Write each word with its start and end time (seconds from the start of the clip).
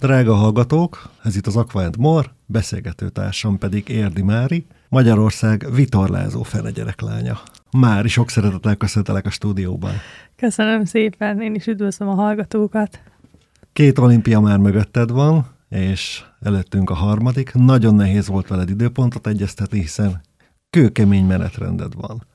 Drága 0.00 0.34
hallgatók, 0.34 1.10
ez 1.22 1.36
itt 1.36 1.46
az 1.46 1.56
Aqua 1.56 1.90
More, 1.98 2.28
beszélgetőtársam 2.46 3.58
pedig 3.58 3.88
Érdi 3.88 4.22
Mári, 4.22 4.66
Magyarország 4.88 5.66
vitorlázó 5.74 6.42
fene 6.42 6.70
gyereklánya. 6.70 7.38
Mári, 7.70 8.08
sok 8.08 8.30
szeretettel 8.30 8.76
köszöntelek 8.76 9.26
a 9.26 9.30
stúdióban. 9.30 9.92
Köszönöm 10.36 10.84
szépen, 10.84 11.40
én 11.40 11.54
is 11.54 11.66
üdvözlöm 11.66 12.08
a 12.08 12.14
hallgatókat. 12.14 13.00
Két 13.72 13.98
olimpia 13.98 14.40
már 14.40 14.58
mögötted 14.58 15.10
van, 15.10 15.46
és 15.68 16.24
előttünk 16.40 16.90
a 16.90 16.94
harmadik. 16.94 17.52
Nagyon 17.54 17.94
nehéz 17.94 18.28
volt 18.28 18.48
veled 18.48 18.70
időpontot 18.70 19.26
egyeztetni, 19.26 19.80
hiszen 19.80 20.20
kőkemény 20.70 21.26
menetrendet 21.26 21.94
van. 21.94 22.26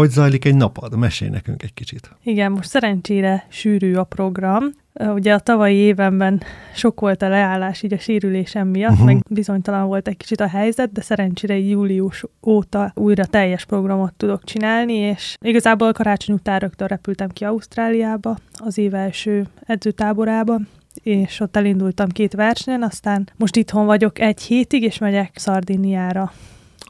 Hogy 0.00 0.10
zajlik 0.10 0.44
egy 0.44 0.54
napad? 0.54 0.96
Mesélj 0.96 1.30
nekünk 1.30 1.62
egy 1.62 1.74
kicsit. 1.74 2.10
Igen, 2.22 2.52
most 2.52 2.68
szerencsére 2.68 3.46
sűrű 3.48 3.94
a 3.94 4.04
program. 4.04 4.64
Ugye 4.94 5.34
a 5.34 5.38
tavalyi 5.38 5.76
évenben 5.76 6.42
sok 6.74 7.00
volt 7.00 7.22
a 7.22 7.28
leállás 7.28 7.82
így 7.82 7.92
a 7.92 7.98
sérülésem 7.98 8.68
miatt, 8.68 8.90
uh-huh. 8.90 9.06
meg 9.06 9.24
bizonytalan 9.28 9.86
volt 9.86 10.08
egy 10.08 10.16
kicsit 10.16 10.40
a 10.40 10.46
helyzet, 10.48 10.92
de 10.92 11.00
szerencsére 11.00 11.58
július 11.58 12.24
óta 12.46 12.92
újra 12.94 13.24
teljes 13.24 13.64
programot 13.64 14.14
tudok 14.14 14.44
csinálni, 14.44 14.94
és 14.94 15.36
igazából 15.40 15.92
karácsony 15.92 16.34
után 16.34 16.58
rögtön 16.58 16.86
repültem 16.88 17.28
ki 17.28 17.44
Ausztráliába, 17.44 18.36
az 18.52 18.78
év 18.78 18.94
első 18.94 19.46
edzőtáborába, 19.66 20.60
és 21.02 21.40
ott 21.40 21.56
elindultam 21.56 22.08
két 22.08 22.32
versenyen, 22.32 22.82
aztán 22.82 23.28
most 23.36 23.56
itthon 23.56 23.86
vagyok 23.86 24.18
egy 24.18 24.40
hétig, 24.40 24.82
és 24.82 24.98
megyek 24.98 25.30
Szardiniára 25.34 26.32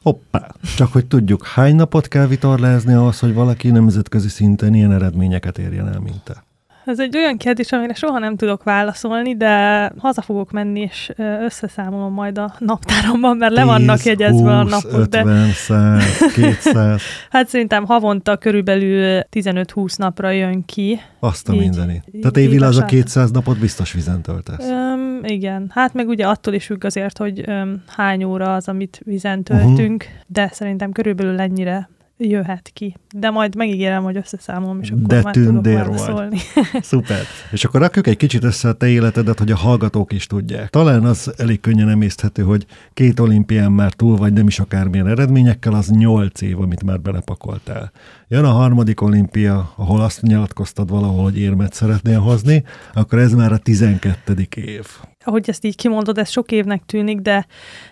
Hoppá! 0.02 0.54
Csak 0.76 0.92
hogy 0.92 1.06
tudjuk, 1.06 1.46
hány 1.46 1.74
napot 1.74 2.08
kell 2.08 2.26
vitorlázni 2.26 2.92
ahhoz, 2.92 3.18
hogy 3.18 3.34
valaki 3.34 3.70
nemzetközi 3.70 4.28
szinten 4.28 4.74
ilyen 4.74 4.92
eredményeket 4.92 5.58
érjen 5.58 5.88
el, 5.88 6.00
mint 6.00 6.24
te? 6.24 6.44
Ez 6.84 6.98
egy 7.00 7.16
olyan 7.16 7.36
kérdés, 7.36 7.72
amire 7.72 7.94
soha 7.94 8.18
nem 8.18 8.36
tudok 8.36 8.62
válaszolni, 8.62 9.36
de 9.36 9.92
haza 9.98 10.22
fogok 10.22 10.50
menni, 10.50 10.80
és 10.80 11.12
összeszámolom 11.16 12.12
majd 12.12 12.38
a 12.38 12.54
naptáromban, 12.58 13.36
mert 13.36 13.54
10, 13.54 13.58
le 13.60 13.64
vannak 13.64 14.02
jegyezve 14.02 14.50
20, 14.50 14.50
a 14.50 14.62
napok. 14.62 14.98
50, 15.00 15.24
de... 15.24 15.52
100, 15.52 16.32
200. 16.34 17.02
hát 17.30 17.48
szerintem 17.48 17.84
havonta 17.84 18.36
körülbelül 18.36 19.22
15-20 19.30 19.98
napra 19.98 20.30
jön 20.30 20.64
ki. 20.64 21.00
Azt 21.20 21.48
a 21.48 21.52
mindenit. 21.52 22.04
Tehát 22.20 22.36
évileg 22.36 22.68
az 22.68 22.78
a 22.78 22.84
200 22.84 23.30
napot 23.30 23.58
biztos 23.58 23.92
vizen 23.92 24.22
töltesz. 24.22 24.68
Um, 24.68 25.20
igen. 25.22 25.70
Hát 25.74 25.94
meg 25.94 26.08
ugye 26.08 26.26
attól 26.26 26.54
is 26.54 26.64
függ 26.64 26.84
azért, 26.84 27.18
hogy 27.18 27.44
um, 27.48 27.82
hány 27.86 28.24
óra 28.24 28.54
az, 28.54 28.68
amit 28.68 29.00
vizen 29.04 29.42
töltünk, 29.42 30.02
uh-huh. 30.02 30.20
de 30.26 30.48
szerintem 30.52 30.92
körülbelül 30.92 31.40
ennyire 31.40 31.88
jöhet 32.28 32.70
ki. 32.72 32.96
De 33.14 33.30
majd 33.30 33.56
megígérem, 33.56 34.02
hogy 34.02 34.16
összeszámolom, 34.16 34.80
és 34.80 34.90
akkor 34.90 35.02
De 35.02 35.22
már 35.22 35.34
tudok 35.34 35.96
vagy. 36.06 36.40
Szuper. 36.82 37.20
És 37.50 37.64
akkor 37.64 37.80
rakjuk 37.80 38.06
egy 38.06 38.16
kicsit 38.16 38.44
össze 38.44 38.68
a 38.68 38.72
te 38.72 38.88
életedet, 38.88 39.38
hogy 39.38 39.50
a 39.50 39.56
hallgatók 39.56 40.12
is 40.12 40.26
tudják. 40.26 40.70
Talán 40.70 41.04
az 41.04 41.34
elég 41.36 41.60
könnyen 41.60 41.88
emészthető, 41.88 42.42
hogy 42.42 42.66
két 42.94 43.20
olimpián 43.20 43.72
már 43.72 43.92
túl 43.92 44.16
vagy, 44.16 44.32
nem 44.32 44.46
is 44.46 44.58
akármilyen 44.58 45.06
eredményekkel, 45.06 45.74
az 45.74 45.88
nyolc 45.88 46.40
év, 46.40 46.60
amit 46.60 46.84
már 46.84 47.00
belepakoltál. 47.00 47.92
Jön 48.32 48.44
a 48.44 48.50
harmadik 48.50 49.00
olimpia, 49.00 49.72
ahol 49.76 50.00
azt 50.00 50.22
nyilatkoztad 50.22 50.90
valahol, 50.90 51.22
hogy 51.22 51.38
érmet 51.38 51.72
szeretnél 51.72 52.20
hozni, 52.20 52.64
akkor 52.94 53.18
ez 53.18 53.32
már 53.32 53.52
a 53.52 53.58
tizenkettedik 53.58 54.56
év 54.56 54.86
ahogy 55.24 55.48
ezt 55.48 55.64
így 55.64 55.76
kimondod, 55.76 56.18
ez 56.18 56.30
sok 56.30 56.52
évnek 56.52 56.82
tűnik, 56.86 57.18
de 57.18 57.46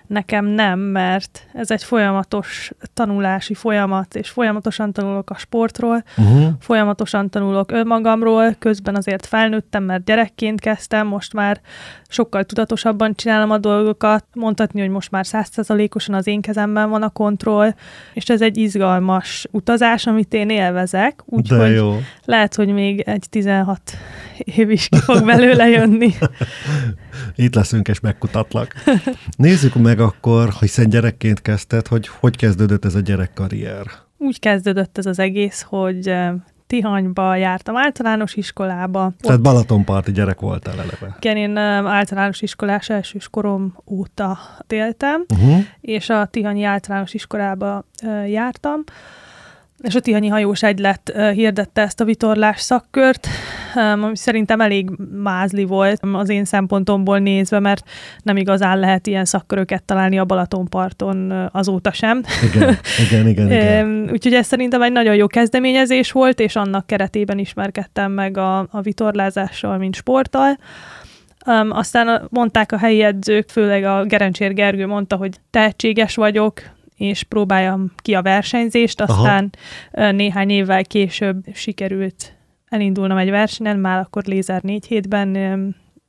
nekem 0.07 0.45
nem, 0.45 0.79
mert 0.79 1.47
ez 1.53 1.71
egy 1.71 1.85
folyamatos 1.85 2.73
tanulási 2.95 3.55
folyamat, 3.55 4.15
és 4.15 4.31
folyamatosan 4.31 4.93
tanulok 4.93 5.31
a 5.31 5.35
sportról, 5.35 6.05
uh-huh. 6.17 6.49
folyamatosan 6.61 7.31
tanulok 7.31 7.73
önmagamról, 7.73 8.55
közben 8.59 8.97
azért 8.97 9.27
felnőttem, 9.27 9.85
mert 9.85 10.05
gyerekként 10.05 10.61
kezdtem, 10.61 11.07
most 11.07 11.33
már 11.33 11.61
sokkal 12.09 12.45
tudatosabban 12.45 13.15
csinálom 13.15 13.51
a 13.51 13.59
dolgokat, 13.59 14.25
mondhatni, 14.35 14.81
hogy 14.81 14.91
most 14.91 15.11
már 15.11 15.27
százszerzalékosan 15.27 16.15
az 16.15 16.27
én 16.27 16.41
kezemben 16.41 16.91
van 16.91 17.03
a 17.03 17.11
kontroll, 17.11 17.75
és 18.15 18.29
ez 18.29 18.43
egy 18.43 18.57
izgalmas 18.57 19.47
utazás, 19.51 20.07
amit 20.07 20.28
én 20.35 20.51
élvezek, 20.51 21.23
úgyhogy 21.25 21.83
lehet, 22.25 22.55
hogy 22.55 22.69
még 22.69 23.01
egy 23.01 23.27
16 23.31 23.81
év 24.39 24.71
is 24.71 24.89
ki 24.89 24.99
fog 24.99 25.25
belőle 25.25 25.69
jönni. 25.69 26.15
Itt 27.35 27.55
leszünk 27.55 27.89
és 27.89 28.01
megkutatlak. 28.01 28.75
Nézzük 29.37 29.75
meg 29.75 30.01
akkor, 30.01 30.53
hiszen 30.61 30.89
gyerekként 30.89 31.43
kezdted, 31.43 31.87
hogy 31.87 32.09
hogy 32.09 32.37
kezdődött 32.37 32.85
ez 32.85 32.95
a 32.95 33.01
gyerekkarrier? 33.01 33.87
Úgy 34.19 34.39
kezdődött 34.39 34.99
ez 34.99 35.07
az 35.07 35.19
egész, 35.19 35.63
hogy 35.69 36.09
eh, 36.09 36.33
Tihanyba 36.67 37.35
jártam 37.35 37.77
általános 37.77 38.35
iskolába. 38.35 39.13
Tehát 39.21 39.41
Balatonparti 39.41 40.13
gyerek 40.13 40.41
voltál 40.41 40.75
eleve. 40.75 41.17
Igen, 41.21 41.37
én 41.37 41.57
eh, 41.57 41.87
általános 41.87 42.43
iskolás 42.43 42.89
elsős 42.89 43.29
korom 43.29 43.77
óta 43.87 44.39
éltem, 44.69 45.25
uh-huh. 45.35 45.59
és 45.81 46.09
a 46.09 46.27
Tihanyi 46.27 46.63
általános 46.63 47.15
iskolába 47.15 47.85
uh, 48.03 48.31
jártam 48.31 48.85
és 49.83 49.95
a 49.95 50.01
Tihanyi 50.01 50.29
Hajós 50.29 50.63
Egylet 50.63 51.13
hirdette 51.33 51.83
ezt 51.83 52.01
a 52.01 52.05
vitorlás 52.05 52.61
szakkört, 52.61 53.29
ami 53.75 54.17
szerintem 54.17 54.61
elég 54.61 54.91
mázli 55.23 55.65
volt 55.65 56.01
az 56.13 56.29
én 56.29 56.45
szempontomból 56.45 57.19
nézve, 57.19 57.59
mert 57.59 57.89
nem 58.23 58.37
igazán 58.37 58.79
lehet 58.79 59.07
ilyen 59.07 59.25
szakköröket 59.25 59.83
találni 59.83 60.19
a 60.19 60.25
Balatonparton 60.25 61.49
azóta 61.53 61.93
sem. 61.93 62.23
Igen, 62.55 62.77
igen, 63.07 63.29
igen. 63.29 63.47
igen. 63.53 64.09
Úgyhogy 64.13 64.35
ez 64.35 64.47
szerintem 64.47 64.83
egy 64.83 64.93
nagyon 64.93 65.15
jó 65.15 65.27
kezdeményezés 65.27 66.13
volt, 66.13 66.41
és 66.41 66.57
annak 66.57 66.87
keretében 66.87 67.39
ismerkedtem 67.39 68.13
meg 68.13 68.37
a, 68.37 68.59
a 68.59 68.81
vitorlázással, 68.81 69.79
mint 69.79 69.95
sporttal. 69.95 70.59
Um, 71.47 71.71
aztán 71.71 72.27
mondták 72.31 72.73
a 72.73 72.79
helyi 72.79 73.03
edzők, 73.03 73.49
főleg 73.49 73.85
a 73.85 74.05
Gerencsér 74.05 74.55
Gergő 74.55 74.87
mondta, 74.87 75.17
hogy 75.17 75.37
tehetséges 75.51 76.15
vagyok, 76.15 76.63
és 76.99 77.23
próbáljam 77.23 77.93
ki 77.97 78.15
a 78.15 78.23
versenyzést, 78.23 79.01
aztán 79.01 79.51
Aha. 79.93 80.11
néhány 80.11 80.51
évvel 80.51 80.85
később 80.85 81.45
sikerült 81.55 82.33
elindulnom 82.69 83.17
egy 83.17 83.31
versenyen, 83.31 83.79
már 83.79 83.99
akkor 83.99 84.25
lézer 84.25 84.63
négy 84.63 84.87
hétben, 84.87 85.37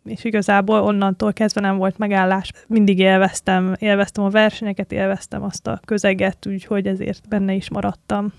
és 0.06 0.24
igazából 0.24 0.80
onnantól 0.80 1.34
kezdve 1.34 1.62
nem 1.62 1.78
volt 1.78 1.98
megállás. 1.98 2.52
Mindig 2.68 3.00
élveztem, 3.00 3.76
élveztem 3.80 4.24
a 4.24 4.30
versenyeket, 4.30 4.92
élveztem 4.92 5.44
azt 5.44 5.68
a 5.68 5.80
közeget, 5.86 6.46
úgyhogy 6.46 6.88
ezért 6.88 7.28
benne 7.28 7.54
is 7.54 7.70
maradtam. 7.70 8.34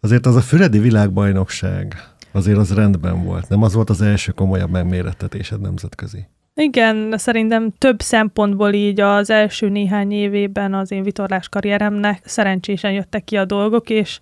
Azért 0.00 0.26
az 0.26 0.36
a 0.36 0.40
Füredi 0.40 0.78
világbajnokság, 0.78 1.94
azért 2.32 2.58
az 2.58 2.74
rendben 2.74 3.24
volt. 3.24 3.48
Nem 3.48 3.62
az 3.62 3.74
volt 3.74 3.90
az 3.90 4.00
első 4.00 4.32
komolyabb 4.32 4.70
megmérettetésed 4.70 5.60
nemzetközi? 5.60 6.26
Igen, 6.56 7.14
szerintem 7.16 7.72
több 7.78 8.00
szempontból 8.00 8.72
így 8.72 9.00
az 9.00 9.30
első 9.30 9.68
néhány 9.68 10.12
évében 10.12 10.74
az 10.74 10.90
én 10.90 11.02
vitorlás 11.02 11.48
karrieremnek 11.48 12.20
szerencsésen 12.24 12.92
jöttek 12.92 13.24
ki 13.24 13.36
a 13.36 13.44
dolgok, 13.44 13.90
és 13.90 14.18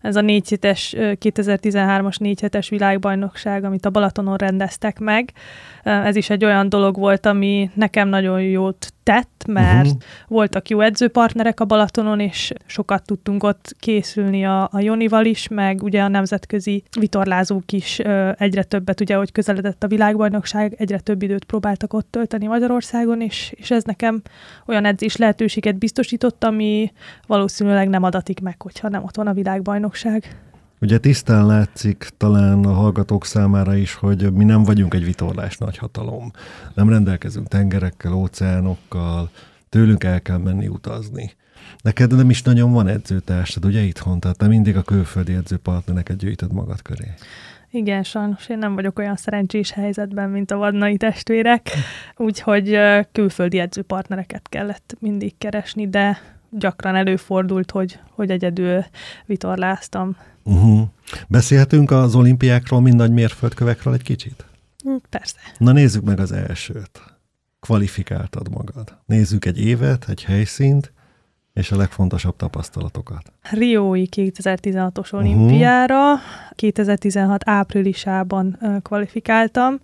ez 0.00 0.16
a 0.16 0.20
négy 0.20 0.48
hetes, 0.48 0.94
2013-as 0.98 2.18
négy 2.18 2.40
hetes 2.40 2.68
világbajnokság, 2.68 3.64
amit 3.64 3.86
a 3.86 3.90
Balatonon 3.90 4.36
rendeztek 4.36 4.98
meg. 4.98 5.32
Ez 5.88 6.16
is 6.16 6.30
egy 6.30 6.44
olyan 6.44 6.68
dolog 6.68 6.96
volt, 6.96 7.26
ami 7.26 7.70
nekem 7.74 8.08
nagyon 8.08 8.42
jót 8.42 8.92
tett, 9.02 9.44
mert 9.46 9.86
uh-huh. 9.86 10.00
voltak 10.28 10.68
jó 10.68 10.80
edzőpartnerek 10.80 11.60
a 11.60 11.64
Balatonon, 11.64 12.20
és 12.20 12.52
sokat 12.66 13.02
tudtunk 13.02 13.42
ott 13.42 13.76
készülni 13.80 14.44
a, 14.44 14.68
a 14.72 14.80
Jonival 14.80 15.24
is, 15.24 15.48
meg 15.48 15.82
ugye 15.82 16.02
a 16.02 16.08
nemzetközi 16.08 16.82
vitorlázók 16.98 17.72
is 17.72 17.98
egyre 18.34 18.62
többet, 18.62 19.00
ugye, 19.00 19.16
hogy 19.16 19.32
közeledett 19.32 19.82
a 19.84 19.88
világbajnokság, 19.88 20.74
egyre 20.78 20.98
több 20.98 21.22
időt 21.22 21.44
próbáltak 21.44 21.92
ott 21.92 22.10
tölteni 22.10 22.46
Magyarországon, 22.46 23.20
és, 23.20 23.52
és 23.56 23.70
ez 23.70 23.84
nekem 23.84 24.22
olyan 24.66 24.84
edzés 24.84 25.16
lehetőséget 25.16 25.78
biztosított, 25.78 26.44
ami 26.44 26.92
valószínűleg 27.26 27.88
nem 27.88 28.02
adatik 28.02 28.40
meg, 28.40 28.62
hogyha 28.62 28.88
nem 28.88 29.04
ott 29.04 29.16
van 29.16 29.26
a 29.26 29.32
világbajnokság. 29.32 30.36
Ugye 30.80 30.98
tisztán 30.98 31.46
látszik 31.46 32.08
talán 32.16 32.64
a 32.64 32.72
hallgatók 32.72 33.24
számára 33.24 33.74
is, 33.74 33.94
hogy 33.94 34.32
mi 34.32 34.44
nem 34.44 34.62
vagyunk 34.62 34.94
egy 34.94 35.04
vitorlás 35.04 35.58
nagyhatalom. 35.58 36.30
Nem 36.74 36.88
rendelkezünk 36.88 37.48
tengerekkel, 37.48 38.12
óceánokkal, 38.12 39.30
tőlünk 39.68 40.04
el 40.04 40.22
kell 40.22 40.38
menni 40.38 40.68
utazni. 40.68 41.32
Neked 41.82 42.16
nem 42.16 42.30
is 42.30 42.42
nagyon 42.42 42.72
van 42.72 42.88
edzőtársad, 42.88 43.64
ugye 43.64 43.80
itthon? 43.80 44.20
Tehát 44.20 44.38
te 44.38 44.46
mindig 44.46 44.76
a 44.76 44.82
külföldi 44.82 45.34
edzőpartnereket 45.34 46.16
gyűjtöd 46.16 46.52
magad 46.52 46.82
köré. 46.82 47.14
Igen, 47.70 48.02
sajnos 48.02 48.48
én 48.48 48.58
nem 48.58 48.74
vagyok 48.74 48.98
olyan 48.98 49.16
szerencsés 49.16 49.70
helyzetben, 49.70 50.30
mint 50.30 50.50
a 50.50 50.56
vadnai 50.56 50.96
testvérek, 50.96 51.70
úgyhogy 52.16 52.78
külföldi 53.12 53.58
edzőpartnereket 53.58 54.48
kellett 54.48 54.96
mindig 55.00 55.38
keresni, 55.38 55.88
de 55.88 56.18
gyakran 56.50 56.94
előfordult, 56.94 57.70
hogy, 57.70 57.98
hogy 58.10 58.30
egyedül 58.30 58.84
vitorláztam. 59.26 60.16
Uh-huh. 60.42 60.80
Beszélhetünk 61.28 61.90
az 61.90 62.14
olimpiákról, 62.14 62.80
mind 62.80 62.96
nagy 62.96 63.12
mérföldkövekről 63.12 63.94
egy 63.94 64.02
kicsit? 64.02 64.44
Hm, 64.84 64.94
persze. 65.10 65.36
Na 65.58 65.72
nézzük 65.72 66.04
meg 66.04 66.20
az 66.20 66.32
elsőt. 66.32 67.02
Kvalifikáltad 67.60 68.50
magad. 68.50 68.98
Nézzük 69.06 69.44
egy 69.44 69.60
évet, 69.60 70.08
egy 70.08 70.24
helyszínt, 70.24 70.92
És 71.52 71.70
a 71.70 71.76
legfontosabb 71.76 72.36
tapasztalatokat. 72.36 73.32
Riói 73.50 74.06
2016-os 74.16 75.14
olimpiára, 75.14 76.12
uh-huh. 76.12 76.20
2016 76.54 77.48
áprilisában 77.48 78.58
kvalifikáltam. 78.82 79.80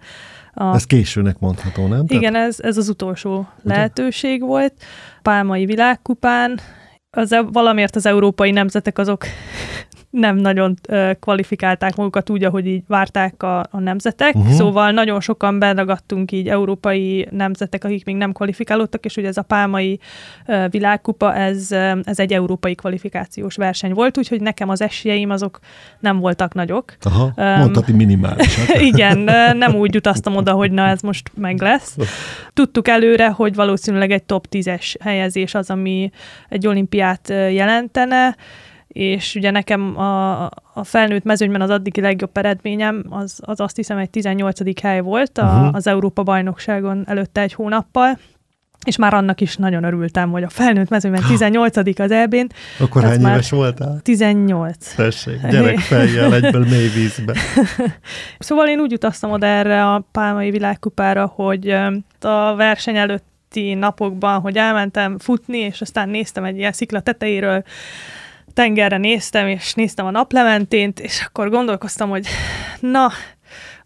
A... 0.54 0.74
Ez 0.74 0.84
későnek 0.84 1.38
mondható, 1.38 1.86
nem? 1.86 2.04
Igen, 2.08 2.32
Tehát... 2.32 2.48
ez, 2.48 2.60
ez 2.60 2.76
az 2.76 2.88
utolsó 2.88 3.36
Ugye? 3.36 3.74
lehetőség 3.74 4.40
volt. 4.40 4.74
Pálmai 5.22 5.64
világkupán, 5.64 6.60
az, 7.10 7.36
valamiért 7.52 7.96
az 7.96 8.06
európai 8.06 8.50
nemzetek 8.50 8.98
azok 8.98 9.24
nem 10.14 10.36
nagyon 10.36 10.74
kvalifikálták 11.20 11.96
magukat 11.96 12.30
úgy, 12.30 12.44
ahogy 12.44 12.66
így 12.66 12.82
várták 12.86 13.42
a, 13.42 13.58
a 13.58 13.78
nemzetek, 13.78 14.34
uh-huh. 14.34 14.52
szóval 14.52 14.90
nagyon 14.90 15.20
sokan 15.20 15.58
beragadtunk 15.58 16.32
így 16.32 16.48
európai 16.48 17.28
nemzetek, 17.30 17.84
akik 17.84 18.04
még 18.04 18.16
nem 18.16 18.32
kvalifikálódtak, 18.32 19.04
és 19.04 19.16
ugye 19.16 19.28
ez 19.28 19.36
a 19.36 19.42
pálmai 19.42 20.00
világkupa, 20.70 21.34
ez, 21.34 21.72
ez 22.04 22.18
egy 22.18 22.32
európai 22.32 22.74
kvalifikációs 22.74 23.56
verseny 23.56 23.92
volt, 23.92 24.18
úgyhogy 24.18 24.40
nekem 24.40 24.68
az 24.68 24.80
esélyeim 24.80 25.30
azok 25.30 25.58
nem 26.00 26.18
voltak 26.18 26.54
nagyok. 26.54 26.96
Aha, 27.00 27.32
um, 27.36 27.58
mondhatni 27.58 27.92
minimálisak. 27.92 28.80
igen, 28.90 29.18
nem 29.56 29.74
úgy 29.74 29.96
utaztam 29.96 30.36
oda, 30.36 30.52
hogy 30.52 30.70
na 30.70 30.86
ez 30.86 31.00
most 31.00 31.30
meg 31.34 31.60
lesz. 31.60 31.96
Tudtuk 32.52 32.88
előre, 32.88 33.28
hogy 33.28 33.54
valószínűleg 33.54 34.10
egy 34.10 34.22
top 34.22 34.46
10-es 34.50 34.94
helyezés 35.00 35.54
az, 35.54 35.70
ami 35.70 36.10
egy 36.48 36.66
olimpiát 36.66 37.28
jelentene, 37.28 38.36
és 38.94 39.34
ugye 39.34 39.50
nekem 39.50 39.98
a, 39.98 40.42
a 40.74 40.84
felnőtt 40.84 41.24
mezőnyben 41.24 41.60
az 41.60 41.70
addigi 41.70 42.00
legjobb 42.00 42.36
eredményem, 42.36 43.04
az, 43.08 43.38
az 43.40 43.60
azt 43.60 43.76
hiszem 43.76 43.98
egy 43.98 44.10
18. 44.10 44.80
hely 44.80 45.00
volt 45.00 45.38
a, 45.38 45.44
uh-huh. 45.44 45.74
az 45.74 45.86
Európa-bajnokságon 45.86 47.04
előtte 47.06 47.40
egy 47.40 47.52
hónappal, 47.52 48.18
és 48.84 48.96
már 48.96 49.14
annak 49.14 49.40
is 49.40 49.56
nagyon 49.56 49.84
örültem, 49.84 50.30
hogy 50.30 50.42
a 50.42 50.48
felnőtt 50.48 50.88
mezőnyben 50.88 51.22
18 51.26 51.76
az 52.00 52.10
EB-n. 52.10 52.46
Akkor 52.78 53.02
hány 53.02 53.20
éves 53.20 53.50
voltál? 53.50 54.00
18. 54.02 54.94
Tessék, 54.94 55.46
gyerek 55.50 55.78
fejjel 55.78 56.34
egyből 56.34 56.64
mély 56.64 56.88
vízbe. 56.88 57.34
szóval 58.38 58.68
én 58.68 58.80
úgy 58.80 58.92
utaztam 58.92 59.30
oda 59.30 59.46
erre 59.46 59.86
a 59.92 60.06
pálmai 60.12 60.50
világkupára, 60.50 61.26
hogy 61.26 61.68
a 62.20 62.54
verseny 62.54 62.96
előtti 62.96 63.74
napokban, 63.74 64.40
hogy 64.40 64.56
elmentem 64.56 65.18
futni, 65.18 65.58
és 65.58 65.80
aztán 65.80 66.08
néztem 66.08 66.44
egy 66.44 66.56
ilyen 66.56 66.72
szikla 66.72 67.00
tetejéről 67.00 67.64
tengerre 68.54 68.96
néztem, 68.96 69.48
és 69.48 69.74
néztem 69.74 70.06
a 70.06 70.10
naplementént, 70.10 71.00
és 71.00 71.24
akkor 71.26 71.50
gondolkoztam, 71.50 72.08
hogy 72.08 72.26
na, 72.80 73.10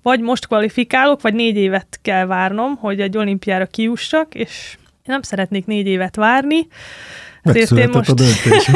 vagy 0.03 0.21
most 0.21 0.47
kvalifikálok, 0.47 1.21
vagy 1.21 1.35
négy 1.35 1.57
évet 1.57 1.99
kell 2.03 2.27
várnom, 2.27 2.77
hogy 2.77 3.01
egy 3.01 3.17
olimpiára 3.17 3.67
kiussak, 3.67 4.35
és 4.35 4.77
én 4.77 5.15
nem 5.15 5.23
szeretnék 5.23 5.67
négy 5.67 5.87
évet 5.87 6.17
várni, 6.17 6.67
ezért 7.43 7.71
én, 7.71 7.89
most, 7.93 8.11
a 8.11 8.15
döntés, 8.15 8.71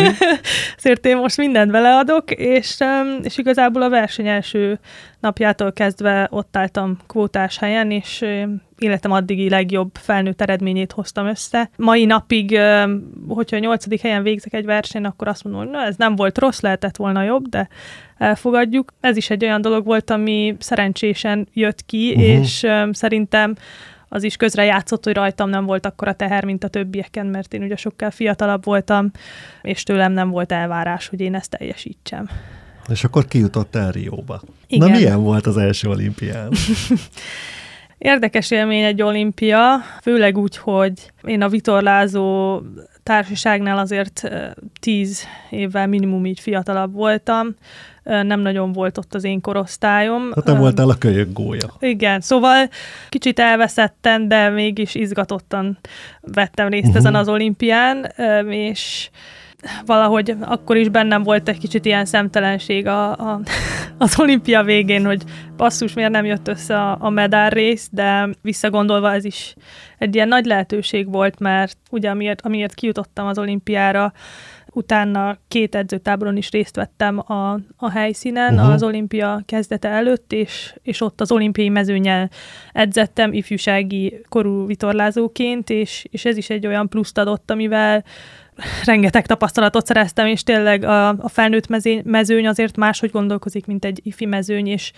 ezért 0.76 1.06
én 1.12 1.16
most 1.16 1.36
mindent 1.36 1.70
beleadok, 1.70 2.30
és, 2.30 2.78
és 3.22 3.38
igazából 3.38 3.82
a 3.82 3.88
verseny 3.88 4.28
első 4.28 4.78
napjától 5.20 5.72
kezdve 5.72 6.28
ott 6.30 6.56
álltam 6.56 6.98
kvótás 7.06 7.58
helyen, 7.58 7.90
és 7.90 8.24
életem 8.82 9.12
addigi 9.12 9.48
legjobb 9.48 9.90
felnőtt 9.94 10.40
eredményét 10.40 10.92
hoztam 10.92 11.26
össze. 11.26 11.70
Mai 11.76 12.04
napig, 12.04 12.58
hogyha 13.28 13.56
a 13.56 13.60
nyolcadik 13.60 14.00
helyen 14.00 14.22
végzek 14.22 14.52
egy 14.52 14.64
versenyen, 14.64 15.10
akkor 15.10 15.28
azt 15.28 15.44
mondom, 15.44 15.62
hogy 15.62 15.70
na, 15.70 15.84
ez 15.84 15.96
nem 15.96 16.16
volt 16.16 16.38
rossz, 16.38 16.60
lehetett 16.60 16.96
volna 16.96 17.22
jobb, 17.22 17.48
de 17.48 17.68
elfogadjuk. 18.18 18.92
Ez 19.00 19.16
is 19.16 19.30
egy 19.30 19.44
olyan 19.44 19.60
dolog 19.60 19.84
volt, 19.84 20.10
ami 20.10 20.56
szerencsésen 20.58 21.48
jött 21.52 21.86
ki, 21.86 22.08
uh-huh. 22.10 22.24
és 22.24 22.66
szerintem 22.90 23.54
az 24.08 24.22
is 24.22 24.36
közre 24.36 24.64
játszott, 24.64 25.04
hogy 25.04 25.14
rajtam 25.14 25.48
nem 25.48 25.64
volt 25.64 25.86
akkor 25.86 26.08
a 26.08 26.12
teher, 26.12 26.44
mint 26.44 26.64
a 26.64 26.68
többieken, 26.68 27.26
mert 27.26 27.54
én 27.54 27.62
ugye 27.62 27.76
sokkal 27.76 28.10
fiatalabb 28.10 28.64
voltam, 28.64 29.10
és 29.62 29.82
tőlem 29.82 30.12
nem 30.12 30.30
volt 30.30 30.52
elvárás, 30.52 31.08
hogy 31.08 31.20
én 31.20 31.34
ezt 31.34 31.50
teljesítsem. 31.50 32.28
És 32.88 33.04
akkor 33.04 33.26
kijutott 33.26 33.74
el 33.74 33.90
Rióba. 33.90 34.40
Igen. 34.66 34.88
Na 34.88 34.96
milyen 34.96 35.22
volt 35.22 35.46
az 35.46 35.56
első 35.56 35.88
olimpián? 35.88 36.52
Érdekes 38.02 38.50
élmény 38.50 38.82
egy 38.82 39.02
olimpia, 39.02 39.80
főleg 40.00 40.38
úgy, 40.38 40.56
hogy 40.56 40.92
én 41.22 41.42
a 41.42 41.48
vitorlázó 41.48 42.60
társaságnál 43.02 43.78
azért 43.78 44.30
tíz 44.80 45.24
évvel 45.50 45.86
minimum 45.86 46.26
így 46.26 46.40
fiatalabb 46.40 46.92
voltam, 46.92 47.54
nem 48.02 48.40
nagyon 48.40 48.72
volt 48.72 48.98
ott 48.98 49.14
az 49.14 49.24
én 49.24 49.40
korosztályom. 49.40 50.30
Hát 50.34 50.44
te 50.44 50.54
voltál 50.54 50.88
a 50.88 50.98
kölyök 50.98 51.32
gólya. 51.32 51.74
Igen, 51.78 52.20
szóval 52.20 52.68
kicsit 53.08 53.38
elveszetten, 53.38 54.28
de 54.28 54.48
mégis 54.48 54.94
izgatottan 54.94 55.78
vettem 56.20 56.68
részt 56.68 56.86
uh-huh. 56.86 56.98
ezen 56.98 57.14
az 57.14 57.28
olimpián, 57.28 58.12
és 58.48 59.10
valahogy 59.86 60.34
akkor 60.40 60.76
is 60.76 60.88
bennem 60.88 61.22
volt 61.22 61.48
egy 61.48 61.58
kicsit 61.58 61.84
ilyen 61.84 62.04
szemtelenség 62.04 62.86
a, 62.86 63.10
a, 63.10 63.40
az 63.98 64.20
olimpia 64.20 64.62
végén, 64.62 65.04
hogy 65.04 65.22
basszus, 65.56 65.92
miért 65.92 66.10
nem 66.10 66.24
jött 66.24 66.48
össze 66.48 66.80
a, 66.80 66.96
a 67.00 67.10
medál 67.10 67.50
rész, 67.50 67.88
de 67.92 68.28
visszagondolva 68.42 69.12
ez 69.12 69.24
is 69.24 69.54
egy 69.98 70.14
ilyen 70.14 70.28
nagy 70.28 70.44
lehetőség 70.44 71.10
volt, 71.10 71.38
mert 71.38 71.76
ugye 71.90 72.10
amiért, 72.10 72.40
amiért 72.40 72.74
kijutottam 72.74 73.26
az 73.26 73.38
olimpiára, 73.38 74.12
utána 74.74 75.36
két 75.48 75.74
edzőtáboron 75.74 76.36
is 76.36 76.50
részt 76.50 76.76
vettem 76.76 77.18
a, 77.18 77.58
a 77.76 77.90
helyszínen 77.90 78.54
uh-huh. 78.54 78.72
az 78.72 78.82
olimpia 78.82 79.42
kezdete 79.46 79.88
előtt, 79.88 80.32
és, 80.32 80.74
és 80.82 81.00
ott 81.00 81.20
az 81.20 81.32
olimpiai 81.32 81.68
mezőnyel 81.68 82.30
edzettem 82.72 83.32
ifjúsági 83.32 84.24
korú 84.28 84.66
vitorlázóként, 84.66 85.70
és, 85.70 86.06
és 86.10 86.24
ez 86.24 86.36
is 86.36 86.50
egy 86.50 86.66
olyan 86.66 86.88
pluszt 86.88 87.18
adott, 87.18 87.50
amivel 87.50 88.04
rengeteg 88.84 89.26
tapasztalatot 89.26 89.86
szereztem, 89.86 90.26
és 90.26 90.42
tényleg 90.42 90.84
a, 90.84 91.08
a 91.08 91.28
felnőtt 91.28 91.68
mezőny, 91.68 92.02
mezőny 92.04 92.46
azért 92.46 92.76
máshogy 92.76 93.10
gondolkozik, 93.10 93.66
mint 93.66 93.84
egy 93.84 94.00
ifi 94.02 94.24
mezőny, 94.24 94.66
és 94.66 94.92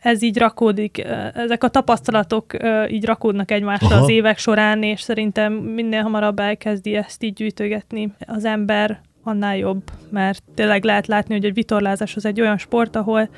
ez 0.00 0.22
így 0.22 0.38
rakódik, 0.38 1.04
ezek 1.34 1.64
a 1.64 1.68
tapasztalatok 1.68 2.56
így 2.88 3.04
rakódnak 3.04 3.50
egymásra 3.50 3.86
Aha. 3.86 4.02
az 4.02 4.08
évek 4.08 4.38
során, 4.38 4.82
és 4.82 5.00
szerintem 5.00 5.52
minél 5.52 6.02
hamarabb 6.02 6.38
elkezdi 6.38 6.94
ezt 6.94 7.22
így 7.22 7.32
gyűjtögetni 7.32 8.12
az 8.26 8.44
ember, 8.44 9.00
annál 9.22 9.56
jobb, 9.56 9.82
mert 10.10 10.42
tényleg 10.54 10.84
lehet 10.84 11.06
látni, 11.06 11.34
hogy 11.34 11.44
egy 11.44 11.54
vitorlázás 11.54 12.16
az 12.16 12.24
egy 12.24 12.40
olyan 12.40 12.58
sport, 12.58 12.96
ahol 12.96 13.28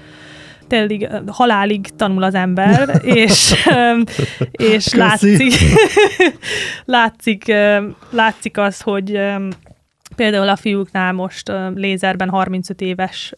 tényleg 0.68 1.22
halálig 1.26 1.88
tanul 1.96 2.22
az 2.22 2.34
ember, 2.34 3.00
és, 3.02 3.54
és 4.50 4.94
látszik, 4.94 5.52
látszik, 6.84 7.52
látszik 8.10 8.58
az, 8.58 8.80
hogy 8.80 9.20
Például 10.18 10.48
a 10.48 10.56
fiúknál 10.56 11.12
most 11.12 11.52
lézerben 11.74 12.28
35 12.28 12.80
éves 12.80 13.34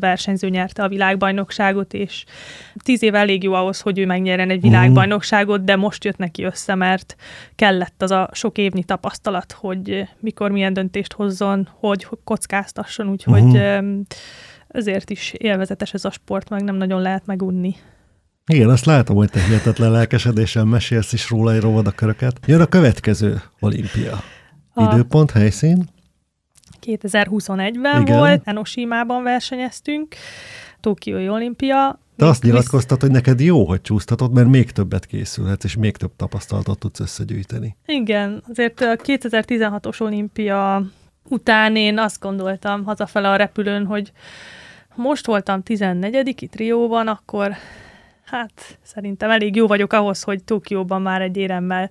versenyző 0.00 0.48
nyerte 0.48 0.82
a 0.82 0.88
világbajnokságot, 0.88 1.94
és 1.94 2.24
10 2.84 3.02
év 3.02 3.14
elég 3.14 3.42
jó 3.42 3.52
ahhoz, 3.52 3.80
hogy 3.80 3.98
ő 3.98 4.06
megnyerjen 4.06 4.50
egy 4.50 4.60
világbajnokságot, 4.60 5.64
de 5.64 5.76
most 5.76 6.04
jött 6.04 6.16
neki 6.16 6.42
össze, 6.42 6.74
mert 6.74 7.16
kellett 7.54 8.02
az 8.02 8.10
a 8.10 8.28
sok 8.32 8.58
évnyi 8.58 8.84
tapasztalat, 8.84 9.52
hogy 9.52 10.08
mikor 10.20 10.50
milyen 10.50 10.72
döntést 10.72 11.12
hozzon, 11.12 11.68
hogy 11.78 12.06
kockáztasson, 12.24 13.08
úgyhogy 13.08 13.42
uh-huh. 13.42 14.00
Ezért 14.72 15.10
is 15.10 15.32
élvezetes 15.32 15.94
ez 15.94 16.04
a 16.04 16.10
sport, 16.10 16.48
meg 16.48 16.62
nem 16.62 16.74
nagyon 16.74 17.00
lehet 17.00 17.26
megunni. 17.26 17.74
Igen, 18.46 18.68
azt 18.68 18.84
látom, 18.84 19.16
hogy 19.16 19.30
te 19.30 19.42
hihetetlen 19.42 19.90
lelkesedéssel 19.90 20.64
mesélsz 20.64 21.12
is 21.12 21.30
róla 21.30 21.52
egy 21.52 21.60
rovadaköröket. 21.60 22.38
Jön 22.46 22.60
a 22.60 22.66
következő 22.66 23.42
olimpia. 23.60 24.22
A... 24.74 24.92
Időpont, 24.92 25.30
helyszín? 25.30 25.88
2021-ben 26.86 28.00
Igen. 28.00 28.18
volt, 28.18 28.42
Enoshima-ban 28.44 29.22
versenyeztünk, 29.22 30.14
Tokiói 30.80 31.28
olimpia. 31.28 32.00
Te 32.16 32.26
azt 32.26 32.42
nyilatkoztat, 32.42 33.00
hogy 33.00 33.10
neked 33.10 33.40
jó, 33.40 33.64
hogy 33.64 33.80
csúsztatod, 33.80 34.32
mert 34.32 34.48
még 34.48 34.70
többet 34.70 35.06
készülhetsz, 35.06 35.64
és 35.64 35.76
még 35.76 35.96
több 35.96 36.16
tapasztalatot 36.16 36.78
tudsz 36.78 37.00
összegyűjteni. 37.00 37.76
Igen, 37.86 38.42
azért 38.50 38.80
a 38.80 38.96
2016-os 38.96 40.00
olimpia 40.00 40.82
után 41.28 41.76
én 41.76 41.98
azt 41.98 42.20
gondoltam 42.20 42.84
hazafele 42.84 43.30
a 43.30 43.36
repülőn, 43.36 43.86
hogy 43.86 44.12
most 44.94 45.26
voltam 45.26 45.62
14 45.62 46.42
itt 46.42 46.50
Trióban, 46.50 47.08
akkor 47.08 47.56
hát 48.32 48.78
szerintem 48.82 49.30
elég 49.30 49.56
jó 49.56 49.66
vagyok 49.66 49.92
ahhoz, 49.92 50.22
hogy 50.22 50.44
Tokióban 50.44 51.02
már 51.02 51.22
egy 51.22 51.36
éremmel 51.36 51.90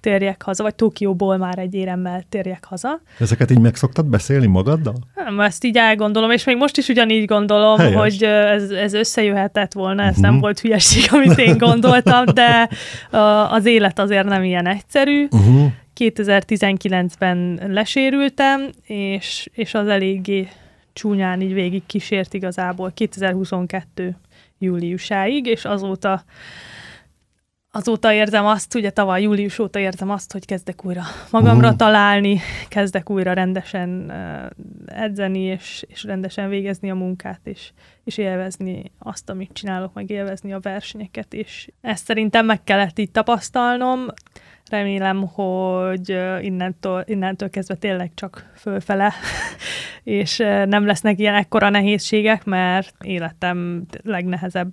térjek 0.00 0.42
haza, 0.42 0.62
vagy 0.62 0.74
Tokióból 0.74 1.36
már 1.36 1.58
egy 1.58 1.74
éremmel 1.74 2.22
térjek 2.28 2.64
haza. 2.64 3.00
Ezeket 3.18 3.50
így 3.50 3.58
meg 3.58 3.76
szoktad 3.76 4.06
beszélni 4.06 4.46
magaddal? 4.46 4.94
Nem, 5.14 5.40
ezt 5.40 5.64
így 5.64 5.76
elgondolom, 5.76 6.30
és 6.30 6.44
még 6.44 6.56
most 6.56 6.76
is 6.76 6.88
ugyanígy 6.88 7.24
gondolom, 7.24 7.78
Helyes. 7.78 7.94
hogy 7.94 8.22
ez, 8.24 8.70
ez 8.70 8.94
összejöhetett 8.94 9.72
volna, 9.72 10.02
ez 10.02 10.08
uh-huh. 10.08 10.24
nem 10.24 10.32
mhm. 10.32 10.40
volt 10.40 10.60
hülyeség, 10.60 11.04
amit 11.14 11.38
én 11.38 11.58
gondoltam, 11.58 12.24
de 12.24 12.68
az 13.50 13.66
élet 13.66 13.98
azért 13.98 14.26
nem 14.28 14.42
ilyen 14.42 14.66
egyszerű. 14.66 15.28
Uh-huh. 15.30 15.72
2019-ben 15.96 17.60
lesérültem, 17.68 18.70
és, 18.86 19.48
és 19.52 19.74
az 19.74 19.88
eléggé 19.88 20.48
csúnyán 21.00 21.40
így 21.40 21.52
végig 21.52 21.86
kísért 21.86 22.34
igazából 22.34 22.90
2022 22.94 24.16
júliusáig, 24.58 25.46
és 25.46 25.64
azóta 25.64 26.24
azóta 27.72 28.12
érzem 28.12 28.46
azt, 28.46 28.74
ugye 28.74 28.90
tavaly 28.90 29.22
július 29.22 29.58
óta 29.58 29.78
érzem 29.78 30.10
azt, 30.10 30.32
hogy 30.32 30.44
kezdek 30.44 30.84
újra 30.84 31.02
magamra 31.30 31.64
uh-huh. 31.64 31.76
találni, 31.76 32.40
kezdek 32.68 33.10
újra 33.10 33.32
rendesen 33.32 33.88
uh, 34.08 35.02
edzeni, 35.02 35.40
és, 35.40 35.84
és 35.88 36.04
rendesen 36.04 36.48
végezni 36.48 36.90
a 36.90 36.94
munkát, 36.94 37.40
és, 37.44 37.72
és 38.04 38.18
élvezni 38.18 38.92
azt, 38.98 39.30
amit 39.30 39.52
csinálok, 39.52 39.92
meg 39.92 40.10
élvezni 40.10 40.52
a 40.52 40.60
versenyeket, 40.60 41.34
és 41.34 41.68
ezt 41.80 42.04
szerintem 42.04 42.46
meg 42.46 42.64
kellett 42.64 42.98
így 42.98 43.10
tapasztalnom. 43.10 44.06
Remélem, 44.70 45.26
hogy 45.26 46.08
innentől, 46.40 47.02
innentől 47.06 47.50
kezdve 47.50 47.74
tényleg 47.74 48.10
csak 48.14 48.50
fölfele, 48.56 49.12
és 50.02 50.36
nem 50.64 50.86
lesznek 50.86 51.18
ilyen 51.18 51.34
ekkora 51.34 51.68
nehézségek, 51.68 52.44
mert 52.44 52.94
életem 53.00 53.86
legnehezebb 54.02 54.72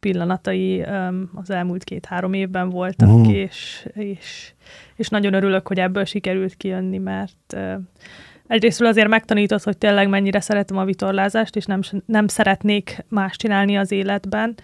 pillanatai 0.00 0.84
az 1.34 1.50
elmúlt 1.50 1.84
két-három 1.84 2.32
évben 2.32 2.70
voltak, 2.70 3.08
uh-huh. 3.08 3.34
és, 3.34 3.88
és, 3.94 4.52
és 4.96 5.08
nagyon 5.08 5.34
örülök, 5.34 5.68
hogy 5.68 5.78
ebből 5.78 6.04
sikerült 6.04 6.54
kijönni, 6.54 6.98
mert 6.98 7.56
egyrésztről 8.46 8.88
azért 8.88 9.08
megtanított, 9.08 9.62
hogy 9.62 9.78
tényleg 9.78 10.08
mennyire 10.08 10.40
szeretem 10.40 10.76
a 10.76 10.84
vitorlázást, 10.84 11.56
és 11.56 11.64
nem, 11.64 11.80
nem 12.06 12.26
szeretnék 12.26 13.04
más 13.08 13.36
csinálni 13.36 13.76
az 13.76 13.92
életben, 13.92 14.54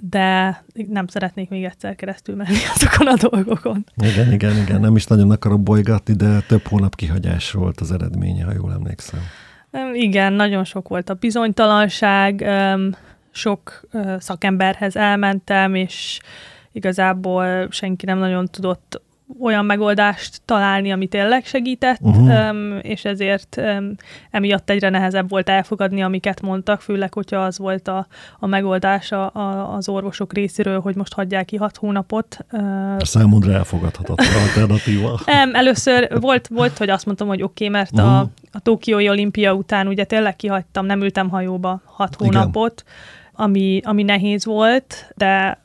de 0.00 0.62
nem 0.88 1.06
szeretnék 1.06 1.48
még 1.48 1.64
egyszer 1.64 1.94
keresztül 1.94 2.36
menni 2.36 2.58
azokon 2.74 3.06
a 3.06 3.28
dolgokon. 3.28 3.84
Igen, 3.96 4.32
igen, 4.32 4.56
igen. 4.56 4.80
Nem 4.80 4.96
is 4.96 5.06
nagyon 5.06 5.30
akarok 5.30 5.62
bolygatni, 5.62 6.14
de 6.14 6.40
több 6.40 6.66
hónap 6.66 6.94
kihagyás 6.94 7.50
volt 7.50 7.80
az 7.80 7.92
eredménye, 7.92 8.44
ha 8.44 8.52
jól 8.52 8.72
emlékszem. 8.72 9.20
Igen, 9.92 10.32
nagyon 10.32 10.64
sok 10.64 10.88
volt 10.88 11.10
a 11.10 11.14
bizonytalanság, 11.14 12.46
sok 13.30 13.88
szakemberhez 14.18 14.96
elmentem, 14.96 15.74
és 15.74 16.20
igazából 16.72 17.68
senki 17.70 18.06
nem 18.06 18.18
nagyon 18.18 18.46
tudott 18.46 19.02
olyan 19.40 19.64
megoldást 19.64 20.40
találni, 20.44 20.92
ami 20.92 21.06
tényleg 21.06 21.44
segített, 21.44 21.98
uh-huh. 22.00 22.50
um, 22.50 22.78
és 22.82 23.04
ezért 23.04 23.56
um, 23.56 23.94
emiatt 24.30 24.70
egyre 24.70 24.88
nehezebb 24.88 25.28
volt 25.28 25.48
elfogadni, 25.48 26.02
amiket 26.02 26.40
mondtak, 26.40 26.80
főleg, 26.80 27.14
hogyha 27.14 27.38
az 27.38 27.58
volt 27.58 27.88
a, 27.88 28.06
a 28.38 28.46
megoldás 28.46 29.12
a, 29.12 29.34
a, 29.34 29.74
az 29.74 29.88
orvosok 29.88 30.32
részéről, 30.32 30.80
hogy 30.80 30.94
most 30.94 31.14
hagyják 31.14 31.44
ki 31.44 31.56
hat 31.56 31.76
hónapot. 31.76 32.38
Uh, 32.52 33.02
Számodra 33.02 33.52
elfogadhatatlan 33.52 34.42
alternatíva. 34.42 35.10
Um, 35.10 35.54
először 35.54 36.20
volt, 36.20 36.46
volt, 36.46 36.78
hogy 36.78 36.90
azt 36.90 37.06
mondtam, 37.06 37.28
hogy 37.28 37.42
oké, 37.42 37.66
okay, 37.66 37.78
mert 37.80 37.92
uh-huh. 37.92 38.18
a, 38.18 38.20
a 38.52 38.60
Tokiói 38.60 39.08
olimpia 39.08 39.52
után 39.52 39.86
ugye 39.86 40.04
tényleg 40.04 40.36
kihagytam, 40.36 40.86
nem 40.86 41.00
ültem 41.00 41.28
hajóba 41.28 41.82
hat 41.84 42.14
hónapot, 42.14 42.82
Igen 42.84 43.16
ami, 43.40 43.80
ami 43.84 44.02
nehéz 44.02 44.44
volt, 44.44 45.12
de 45.16 45.60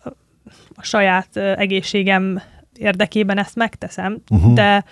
a 0.76 0.84
saját 0.84 1.38
egészségem 1.38 2.42
érdekében 2.78 3.38
ezt 3.38 3.56
megteszem, 3.56 4.22
uh-huh. 4.30 4.54
de, 4.54 4.84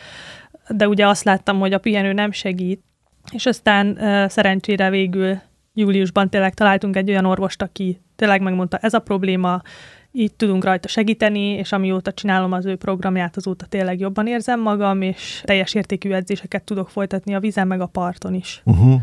de 0.70 0.88
ugye 0.88 1.08
azt 1.08 1.24
láttam, 1.24 1.60
hogy 1.60 1.74
a 1.74 1.80
pihenő 1.80 2.14
nem 2.14 2.32
segít, 2.32 2.84
és 3.32 3.46
aztán 3.46 3.98
szerencsére 4.30 4.90
végül 4.90 5.38
júliusban 5.74 6.30
tényleg 6.30 6.54
találtunk 6.54 6.96
egy 6.96 7.10
olyan 7.10 7.26
orvost, 7.26 7.62
aki 7.62 8.02
tényleg 8.16 8.42
megmondta, 8.42 8.78
ez 8.78 8.94
a 8.94 9.00
probléma, 9.00 9.62
így 10.12 10.34
tudunk 10.34 10.64
rajta 10.64 10.88
segíteni, 10.88 11.48
és 11.48 11.72
amióta 11.72 12.14
csinálom 12.14 12.52
az 12.52 12.66
ő 12.66 12.76
programját, 12.76 13.38
azóta 13.38 13.66
tényleg 13.66 14.00
jobban 14.00 14.28
érzem 14.28 14.62
magam, 14.62 15.02
és 15.02 15.42
teljes 15.46 15.74
értékű 15.74 16.12
edzéseket 16.12 16.64
tudok 16.64 16.90
folytatni 16.90 17.36
a 17.36 17.40
vízen 17.40 17.68
meg 17.68 17.82
a 17.82 17.86
parton 17.86 18.34
is. 18.34 18.62
Uh-huh. 18.66 19.02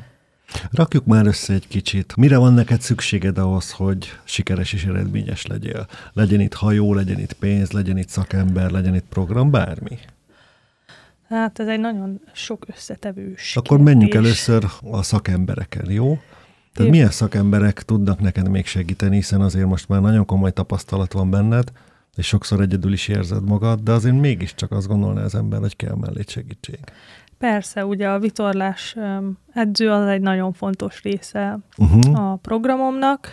Rakjuk 0.70 1.04
már 1.04 1.26
össze 1.26 1.52
egy 1.52 1.68
kicsit. 1.68 2.16
Mire 2.16 2.36
van 2.36 2.52
neked 2.52 2.80
szükséged 2.80 3.38
ahhoz, 3.38 3.72
hogy 3.72 4.12
sikeres 4.24 4.72
és 4.72 4.84
eredményes 4.84 5.46
legyél? 5.46 5.86
Legyen 6.12 6.40
itt 6.40 6.54
hajó, 6.54 6.94
legyen 6.94 7.18
itt 7.18 7.32
pénz, 7.32 7.70
legyen 7.70 7.98
itt 7.98 8.08
szakember, 8.08 8.70
legyen 8.70 8.94
itt 8.94 9.06
program, 9.08 9.50
bármi? 9.50 9.98
Hát 11.28 11.58
ez 11.58 11.66
egy 11.66 11.80
nagyon 11.80 12.20
sok 12.32 12.64
összetevős 12.68 13.56
Akkor 13.56 13.76
kérdés. 13.76 13.94
menjünk 13.94 14.14
először 14.14 14.64
a 14.90 15.02
szakembereken, 15.02 15.90
jó? 15.90 16.18
Tehát 16.74 16.92
milyen 16.92 17.10
szakemberek 17.10 17.82
tudnak 17.82 18.20
neked 18.20 18.48
még 18.48 18.66
segíteni, 18.66 19.16
hiszen 19.16 19.40
azért 19.40 19.66
most 19.66 19.88
már 19.88 20.00
nagyon 20.00 20.24
komoly 20.24 20.52
tapasztalat 20.52 21.12
van 21.12 21.30
benned, 21.30 21.72
és 22.18 22.26
sokszor 22.26 22.60
egyedül 22.60 22.92
is 22.92 23.08
érzed 23.08 23.44
magad, 23.44 23.80
de 23.80 23.92
azért 23.92 24.20
mégiscsak 24.20 24.70
azt 24.70 24.86
gondolná 24.86 25.22
az 25.22 25.34
ember, 25.34 25.60
hogy 25.60 25.76
kell 25.76 25.94
mellé 25.94 26.22
segítség. 26.26 26.78
Persze, 27.38 27.84
ugye 27.84 28.08
a 28.08 28.18
vitorlás 28.18 28.96
edző 29.52 29.90
az 29.90 30.06
egy 30.06 30.20
nagyon 30.20 30.52
fontos 30.52 31.02
része 31.02 31.58
uh-huh. 31.76 32.30
a 32.30 32.36
programomnak. 32.36 33.28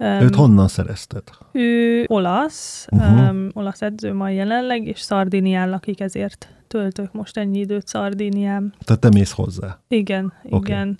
Őt 0.00 0.34
honnan 0.34 0.68
szerezted? 0.68 1.22
Ő 1.52 2.04
olasz, 2.06 2.86
uh-huh. 2.90 3.30
um, 3.30 3.48
olasz 3.52 3.82
edző 3.82 4.12
ma 4.12 4.28
jelenleg, 4.28 4.86
és 4.86 5.00
Szardinián 5.00 5.70
lakik, 5.70 6.00
ezért 6.00 6.48
töltök 6.68 7.12
most 7.12 7.36
ennyi 7.36 7.58
időt 7.58 7.86
Szardinián. 7.86 8.74
Tehát 8.84 9.00
te 9.00 9.08
mész 9.08 9.30
hozzá? 9.30 9.78
Igen, 9.88 10.32
okay. 10.44 10.58
igen. 10.60 10.98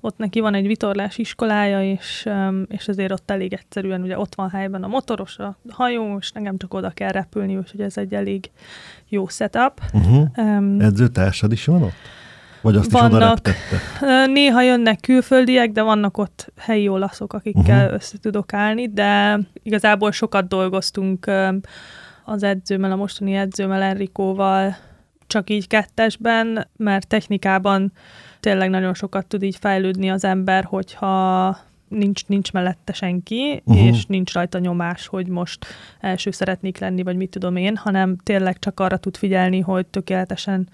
Ott 0.00 0.18
neki 0.18 0.40
van 0.40 0.54
egy 0.54 0.66
vitorlás 0.66 1.18
iskolája, 1.18 1.82
és, 1.92 2.28
és 2.68 2.88
azért 2.88 3.12
ott 3.12 3.30
elég 3.30 3.52
egyszerűen, 3.52 4.02
ugye 4.02 4.18
ott 4.18 4.34
van 4.34 4.50
helyben 4.50 4.82
a 4.82 4.86
motoros, 4.88 5.38
a 5.38 5.56
hajó, 5.68 6.16
és 6.20 6.32
nekem 6.32 6.56
csak 6.56 6.74
oda 6.74 6.90
kell 6.90 7.10
repülni, 7.10 7.56
úgyhogy 7.56 7.80
ez 7.80 7.96
egy 7.96 8.14
elég 8.14 8.50
jó 9.08 9.28
setup. 9.28 9.80
Uh-huh. 9.92 10.28
Um, 10.36 10.80
Edzőtársad 10.80 11.52
is 11.52 11.64
van 11.64 11.82
ott? 11.82 11.92
Vagy 12.62 12.76
azt 12.76 12.90
vannak, 12.90 13.48
is 13.48 13.52
Néha 14.26 14.62
jönnek 14.62 15.00
külföldiek, 15.00 15.70
de 15.70 15.82
vannak 15.82 16.18
ott 16.18 16.52
helyi 16.56 16.88
olaszok, 16.88 17.32
akikkel 17.32 17.80
uh-huh. 17.80 17.94
össze 17.94 18.18
tudok 18.18 18.52
állni, 18.52 18.88
de 18.92 19.40
igazából 19.62 20.12
sokat 20.12 20.48
dolgoztunk 20.48 21.30
az 22.24 22.42
edzőmmel, 22.42 22.92
a 22.92 22.96
mostani 22.96 23.34
edzőmmel, 23.34 23.82
Enrikóval, 23.82 24.76
csak 25.26 25.50
így 25.50 25.66
kettesben, 25.66 26.68
mert 26.76 27.08
technikában 27.08 27.92
tényleg 28.40 28.70
nagyon 28.70 28.94
sokat 28.94 29.26
tud 29.26 29.42
így 29.42 29.56
fejlődni 29.56 30.10
az 30.10 30.24
ember, 30.24 30.64
hogyha 30.64 31.56
nincs, 31.92 32.26
nincs 32.26 32.52
mellette 32.52 32.92
senki, 32.92 33.62
uh-huh. 33.64 33.86
és 33.86 34.06
nincs 34.06 34.32
rajta 34.32 34.58
nyomás, 34.58 35.06
hogy 35.06 35.26
most 35.26 35.66
első 36.00 36.30
szeretnék 36.30 36.78
lenni, 36.78 37.02
vagy 37.02 37.16
mit 37.16 37.30
tudom 37.30 37.56
én, 37.56 37.76
hanem 37.76 38.16
tényleg 38.16 38.58
csak 38.58 38.80
arra 38.80 38.96
tud 38.96 39.16
figyelni, 39.16 39.60
hogy 39.60 39.86
tökéletesen, 39.86 40.68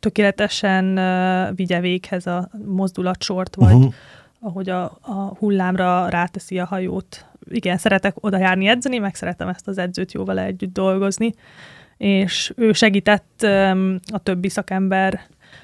tökéletesen 0.00 0.98
uh, 0.98 1.56
vigye 1.56 1.80
véghez 1.80 2.26
a 2.26 2.50
mozdulatsort, 2.66 3.54
vagy 3.54 3.74
uh-huh. 3.74 3.92
ahogy 4.40 4.68
a, 4.68 4.84
a 5.00 5.34
hullámra 5.38 6.08
ráteszi 6.08 6.58
a 6.58 6.64
hajót. 6.64 7.26
Igen, 7.50 7.78
szeretek 7.78 8.14
oda 8.20 8.38
járni 8.38 8.66
edzeni, 8.66 8.98
meg 8.98 9.14
szeretem 9.14 9.48
ezt 9.48 9.68
az 9.68 9.78
edzőt 9.78 10.12
jóval 10.12 10.38
együtt 10.38 10.72
dolgozni, 10.72 11.34
és 11.96 12.52
ő 12.56 12.72
segített 12.72 13.40
um, 13.42 13.98
a 14.12 14.18
többi 14.18 14.48
szakember 14.48 15.20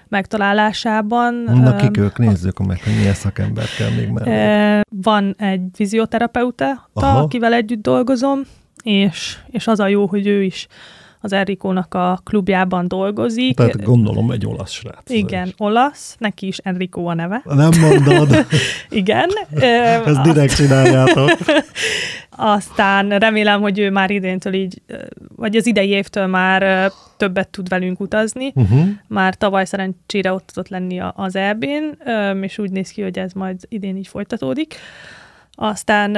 megtalálásában. 0.08 1.34
Na 1.34 1.76
kik 1.76 1.96
ők, 1.96 2.18
nézzük 2.18 2.58
meg, 2.58 2.82
hogy 2.84 2.92
milyen 2.96 3.14
szakember 3.14 3.64
kell 3.78 3.90
még 3.90 4.08
mellé. 4.08 4.80
Van 5.02 5.34
egy 5.38 5.62
fizioterapeuta, 5.72 6.88
akivel 6.92 7.52
együtt 7.52 7.82
dolgozom, 7.82 8.40
és, 8.82 9.38
és 9.50 9.66
az 9.66 9.80
a 9.80 9.86
jó, 9.86 10.06
hogy 10.06 10.26
ő 10.26 10.42
is 10.42 10.66
az 11.20 11.32
Enrikónak 11.32 11.94
a 11.94 12.20
klubjában 12.24 12.88
dolgozik. 12.88 13.56
Tehát 13.56 13.82
gondolom 13.82 14.30
egy 14.30 14.46
olasz 14.46 14.70
srác. 14.70 15.10
Igen, 15.10 15.46
is. 15.46 15.54
olasz, 15.58 16.16
neki 16.18 16.46
is 16.46 16.58
Enrico 16.58 17.04
a 17.04 17.14
neve. 17.14 17.42
Nem 17.44 17.70
mondod. 17.80 18.46
Igen. 18.88 19.28
Ezt 20.06 20.20
direkt 20.20 20.54
csináljátok. 20.54 21.30
Aztán 22.30 23.08
remélem, 23.08 23.60
hogy 23.60 23.78
ő 23.78 23.90
már 23.90 24.10
idéntől 24.10 24.52
így, 24.52 24.82
vagy 25.36 25.56
az 25.56 25.66
idei 25.66 25.88
évtől 25.88 26.26
már 26.26 26.90
többet 27.16 27.48
tud 27.48 27.68
velünk 27.68 28.00
utazni. 28.00 28.52
Uh-huh. 28.54 28.88
Már 29.06 29.34
tavaly 29.34 29.64
szerencsére 29.64 30.32
ott 30.32 30.46
tudott 30.46 30.68
lenni 30.68 31.00
az 31.14 31.36
EB-n, 31.36 32.10
és 32.40 32.58
úgy 32.58 32.70
néz 32.70 32.90
ki, 32.90 33.02
hogy 33.02 33.18
ez 33.18 33.32
majd 33.32 33.56
idén 33.68 33.96
így 33.96 34.08
folytatódik. 34.08 34.74
Aztán 35.54 36.16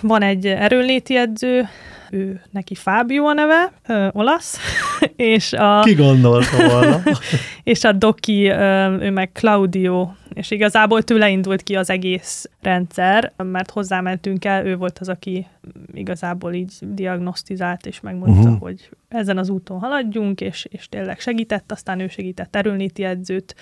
van 0.00 0.22
egy 0.22 0.46
erőnléti 0.46 1.16
edző, 1.16 1.68
ő 2.12 2.42
neki 2.50 2.74
Fábio 2.74 3.24
a 3.24 3.32
neve, 3.32 3.72
ö, 3.86 4.08
olasz, 4.12 4.58
és 5.16 5.52
a... 5.52 5.80
Ki 5.80 5.94
gondolta 5.94 6.68
volna? 6.68 7.02
és 7.62 7.84
a 7.84 7.92
Doki, 7.92 8.46
ö, 8.46 8.96
ő 9.00 9.10
meg 9.10 9.32
Claudio, 9.32 10.08
és 10.32 10.50
igazából 10.50 11.02
tőle 11.02 11.28
indult 11.28 11.62
ki 11.62 11.76
az 11.76 11.90
egész 11.90 12.50
rendszer, 12.62 13.32
mert 13.36 13.70
hozzámentünk 13.70 14.44
el, 14.44 14.66
ő 14.66 14.76
volt 14.76 14.98
az, 14.98 15.08
aki 15.08 15.46
igazából 15.92 16.52
így 16.52 16.72
diagnosztizált, 16.80 17.86
és 17.86 18.00
megmondta, 18.00 18.48
uh-huh. 18.48 18.60
hogy 18.60 18.90
ezen 19.08 19.38
az 19.38 19.48
úton 19.48 19.78
haladjunk, 19.78 20.40
és, 20.40 20.66
és 20.70 20.88
tényleg 20.88 21.20
segített, 21.20 21.72
aztán 21.72 22.00
ő 22.00 22.08
segített 22.08 22.56
erőnléti 22.56 23.04
edzőt 23.04 23.54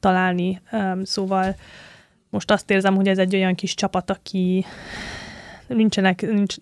találni, 0.00 0.60
szóval 1.02 1.54
most 2.30 2.50
azt 2.50 2.70
érzem, 2.70 2.94
hogy 2.94 3.08
ez 3.08 3.18
egy 3.18 3.34
olyan 3.34 3.54
kis 3.54 3.74
csapat, 3.74 4.10
aki 4.10 4.64
nincsenek, 5.68 6.32
nincs, 6.32 6.54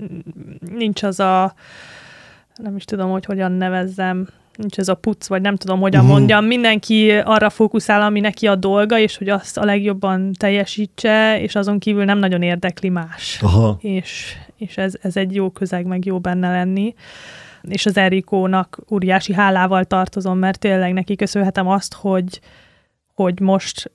nincs 0.76 1.02
az 1.02 1.20
a, 1.20 1.54
nem 2.56 2.76
is 2.76 2.84
tudom, 2.84 3.10
hogy 3.10 3.24
hogyan 3.24 3.52
nevezzem, 3.52 4.28
nincs 4.56 4.78
ez 4.78 4.88
a 4.88 4.94
puc, 4.94 5.26
vagy 5.26 5.40
nem 5.40 5.56
tudom, 5.56 5.80
hogyan 5.80 6.00
uh-huh. 6.00 6.16
mondjam, 6.16 6.44
mindenki 6.44 7.10
arra 7.10 7.50
fókuszál, 7.50 8.02
ami 8.02 8.20
neki 8.20 8.46
a 8.46 8.54
dolga, 8.54 8.98
és 8.98 9.16
hogy 9.16 9.28
azt 9.28 9.58
a 9.58 9.64
legjobban 9.64 10.32
teljesítse, 10.32 11.40
és 11.40 11.54
azon 11.54 11.78
kívül 11.78 12.04
nem 12.04 12.18
nagyon 12.18 12.42
érdekli 12.42 12.88
más. 12.88 13.38
Aha. 13.42 13.78
És, 13.80 14.36
és 14.56 14.76
ez, 14.76 14.94
ez 15.02 15.16
egy 15.16 15.34
jó 15.34 15.50
közeg, 15.50 15.86
meg 15.86 16.04
jó 16.04 16.18
benne 16.18 16.50
lenni. 16.50 16.94
és 17.62 17.86
az 17.86 17.96
Erikónak 17.96 18.78
óriási 18.90 19.32
hálával 19.32 19.84
tartozom, 19.84 20.38
mert 20.38 20.58
tényleg 20.58 20.92
neki 20.92 21.16
köszönhetem 21.16 21.68
azt, 21.68 21.94
hogy, 21.94 22.40
hogy 23.14 23.40
most 23.40 23.90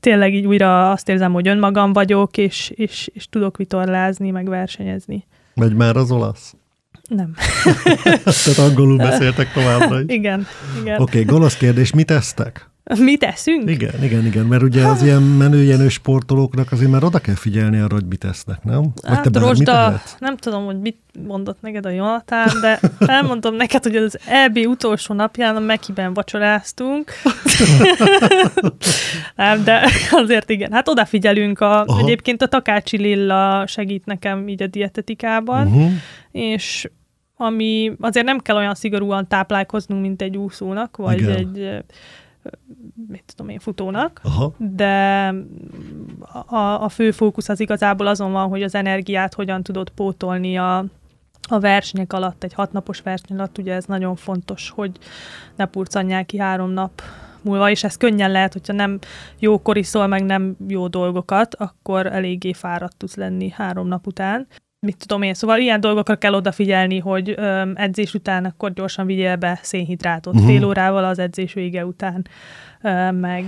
tényleg 0.00 0.34
így 0.34 0.46
újra 0.46 0.90
azt 0.90 1.08
érzem, 1.08 1.32
hogy 1.32 1.48
önmagam 1.48 1.92
vagyok, 1.92 2.36
és, 2.36 2.72
és, 2.74 3.10
és 3.12 3.28
tudok 3.28 3.56
vitorlázni, 3.56 4.30
meg 4.30 4.48
versenyezni. 4.48 5.26
Megy 5.54 5.74
már 5.74 5.96
az 5.96 6.10
olasz? 6.10 6.54
Nem. 7.08 7.34
Tehát 8.44 8.58
angolul 8.58 8.96
beszéltek 8.96 9.52
továbbra 9.52 10.00
is. 10.00 10.04
Igen, 10.06 10.46
igen. 10.80 11.00
Oké, 11.00 11.20
okay, 11.20 11.24
gonosz 11.24 11.56
kérdés, 11.56 11.92
mit 11.92 12.10
esztek? 12.10 12.69
Mi 12.98 13.16
teszünk? 13.16 13.70
Igen, 13.70 14.02
igen, 14.02 14.26
igen, 14.26 14.46
mert 14.46 14.62
ugye 14.62 14.86
az 14.86 15.02
ilyen 15.02 15.22
menőjenő 15.22 15.88
sportolóknak 15.88 16.72
azért 16.72 16.90
már 16.90 17.04
oda 17.04 17.18
kell 17.18 17.34
figyelni 17.34 17.78
arra, 17.78 17.94
hogy 17.94 18.06
mit 18.06 18.24
esznek, 18.24 18.64
nem? 18.64 18.80
Vagy 18.80 19.10
hát, 19.10 19.30
te 19.32 19.38
Rosda, 19.38 20.02
nem 20.18 20.36
tudom, 20.36 20.64
hogy 20.64 20.80
mit 20.80 20.98
mondott 21.26 21.60
neked 21.60 21.86
a 21.86 21.88
Jonatán, 21.88 22.48
de 22.60 22.80
elmondom 22.98 23.54
neked, 23.54 23.82
hogy 23.82 23.96
az 23.96 24.18
EB 24.26 24.56
utolsó 24.56 25.14
napján 25.14 25.56
a 25.56 25.60
Mekiben 25.60 26.14
vacsoráztunk. 26.14 27.10
nem, 29.36 29.64
de 29.64 29.90
azért 30.10 30.50
igen. 30.50 30.72
Hát 30.72 30.88
odafigyelünk. 30.88 31.60
A, 31.60 31.86
egyébként 31.98 32.42
a 32.42 32.46
Takácsi 32.46 32.96
Lilla 32.96 33.66
segít 33.66 34.04
nekem 34.04 34.48
így 34.48 34.62
a 34.62 34.66
dietetikában, 34.66 35.66
uh-huh. 35.66 35.90
és 36.30 36.88
ami 37.36 37.92
azért 38.00 38.26
nem 38.26 38.38
kell 38.38 38.56
olyan 38.56 38.74
szigorúan 38.74 39.28
táplálkoznunk, 39.28 40.02
mint 40.02 40.22
egy 40.22 40.36
úszónak, 40.36 40.96
vagy 40.96 41.20
igen. 41.20 41.36
egy 41.36 41.84
mit 43.08 43.24
tudom 43.26 43.48
én, 43.48 43.58
futónak, 43.58 44.20
Aha. 44.24 44.54
de 44.58 45.34
a, 46.46 46.56
a 46.56 46.88
fő 46.88 47.10
fókusz 47.10 47.48
az 47.48 47.60
igazából 47.60 48.06
azon 48.06 48.32
van, 48.32 48.48
hogy 48.48 48.62
az 48.62 48.74
energiát 48.74 49.34
hogyan 49.34 49.62
tudod 49.62 49.90
pótolni 49.90 50.58
a, 50.58 50.84
a 51.48 51.58
versenyek 51.58 52.12
alatt, 52.12 52.44
egy 52.44 52.52
hatnapos 52.52 53.00
verseny 53.00 53.36
alatt, 53.36 53.58
ugye 53.58 53.74
ez 53.74 53.84
nagyon 53.84 54.16
fontos, 54.16 54.70
hogy 54.70 54.98
ne 55.56 55.66
purcanják 55.66 56.26
ki 56.26 56.38
három 56.38 56.70
nap 56.70 57.02
múlva, 57.42 57.70
és 57.70 57.84
ez 57.84 57.96
könnyen 57.96 58.30
lehet, 58.30 58.52
hogyha 58.52 58.72
nem 58.72 58.98
jókor 59.38 59.76
iszol, 59.76 60.06
meg 60.06 60.24
nem 60.24 60.56
jó 60.68 60.88
dolgokat, 60.88 61.54
akkor 61.54 62.06
eléggé 62.06 62.52
fáradt 62.52 62.96
tudsz 62.96 63.16
lenni 63.16 63.48
három 63.48 63.86
nap 63.86 64.06
után 64.06 64.46
mit 64.86 64.96
tudom 64.96 65.22
én, 65.22 65.34
szóval 65.34 65.58
ilyen 65.58 65.80
dolgokra 65.80 66.16
kell 66.16 66.34
odafigyelni, 66.34 66.98
hogy 66.98 67.34
ö, 67.36 67.70
edzés 67.74 68.14
után 68.14 68.44
akkor 68.44 68.72
gyorsan 68.72 69.06
vigyél 69.06 69.36
be 69.36 69.58
szénhidrátot 69.62 70.34
uh-huh. 70.34 70.48
fél 70.48 70.64
órával 70.64 71.04
az 71.04 71.18
edzés 71.18 71.52
vége 71.52 71.86
után, 71.86 72.26
meg 73.10 73.44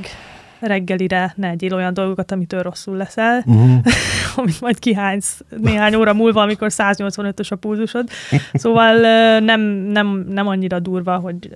reggelire 0.63 1.33
ne 1.37 1.49
egyél 1.49 1.75
olyan 1.75 1.95
dolgokat, 1.95 2.33
amitől 2.33 2.63
rosszul 2.63 2.97
leszel, 2.97 3.43
uh-huh. 3.47 3.81
amit 4.37 4.61
majd 4.61 4.79
kihánysz 4.79 5.41
néhány 5.59 5.95
óra 5.95 6.15
múlva, 6.15 6.43
amikor 6.43 6.69
185-ös 6.71 7.49
a 7.49 7.57
pulzusod. 7.57 8.09
Szóval 8.53 8.99
nem, 9.41 9.61
nem, 9.71 10.25
nem 10.29 10.47
annyira 10.47 10.79
durva, 10.79 11.19
hogy 11.19 11.55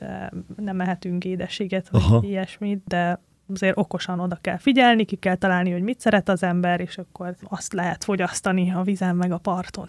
nem 0.57 0.77
mehetünk 0.77 1.25
édességet, 1.25 1.89
vagy 1.89 2.03
Aha. 2.03 2.21
ilyesmit, 2.23 2.83
de 2.87 3.21
azért 3.55 3.79
okosan 3.79 4.21
oda 4.21 4.39
kell 4.41 4.59
figyelni, 4.59 5.05
ki 5.05 5.17
kell 5.17 5.35
találni, 5.35 5.71
hogy 5.71 5.83
mit 5.83 6.01
szeret 6.01 6.29
az 6.29 6.43
ember, 6.43 6.81
és 6.81 6.99
akkor 6.99 7.35
azt 7.49 7.73
lehet 7.73 8.05
fogyasztani 8.05 8.73
a 8.73 8.83
vizen 8.83 9.17
meg 9.17 9.33
a 9.33 9.39
parton. 9.39 9.87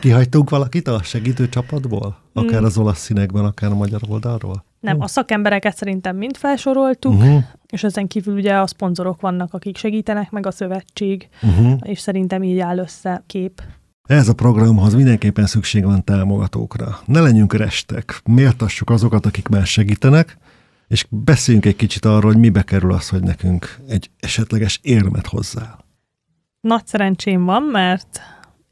Kihagytunk 0.00 0.50
valakit 0.50 0.88
a 0.88 1.02
segítő 1.02 1.48
csapatból? 1.48 2.16
Akár 2.32 2.60
mm. 2.60 2.64
az 2.64 2.78
olasz 2.78 2.98
színekben, 2.98 3.44
akár 3.44 3.70
a 3.70 3.74
magyar 3.74 4.00
oldalról? 4.08 4.64
Nem, 4.82 5.00
a 5.00 5.06
szakembereket 5.06 5.76
szerintem 5.76 6.16
mind 6.16 6.36
felsoroltuk, 6.36 7.12
uh-huh. 7.12 7.42
és 7.68 7.84
ezen 7.84 8.06
kívül 8.06 8.34
ugye 8.34 8.54
a 8.54 8.66
szponzorok 8.66 9.20
vannak, 9.20 9.54
akik 9.54 9.76
segítenek, 9.76 10.30
meg 10.30 10.46
a 10.46 10.50
szövetség, 10.50 11.28
uh-huh. 11.42 11.78
és 11.82 12.00
szerintem 12.00 12.42
így 12.42 12.58
áll 12.58 12.78
össze 12.78 13.22
kép. 13.26 13.62
Ez 14.02 14.28
a 14.28 14.34
programhoz 14.34 14.94
mindenképpen 14.94 15.46
szükség 15.46 15.84
van 15.84 16.04
támogatókra. 16.04 16.98
Ne 17.06 17.20
legyünk 17.20 17.54
restek, 17.54 18.20
méltassuk 18.24 18.90
azokat, 18.90 19.26
akik 19.26 19.48
már 19.48 19.66
segítenek, 19.66 20.36
és 20.88 21.06
beszéljünk 21.08 21.66
egy 21.66 21.76
kicsit 21.76 22.04
arról, 22.04 22.32
hogy 22.32 22.40
mibe 22.40 22.62
kerül 22.62 22.92
az, 22.92 23.08
hogy 23.08 23.22
nekünk 23.22 23.78
egy 23.88 24.10
esetleges 24.20 24.78
érmet 24.82 25.26
hozzá. 25.26 25.78
Nagy 26.60 26.86
szerencsém 26.86 27.44
van, 27.44 27.62
mert 27.62 28.20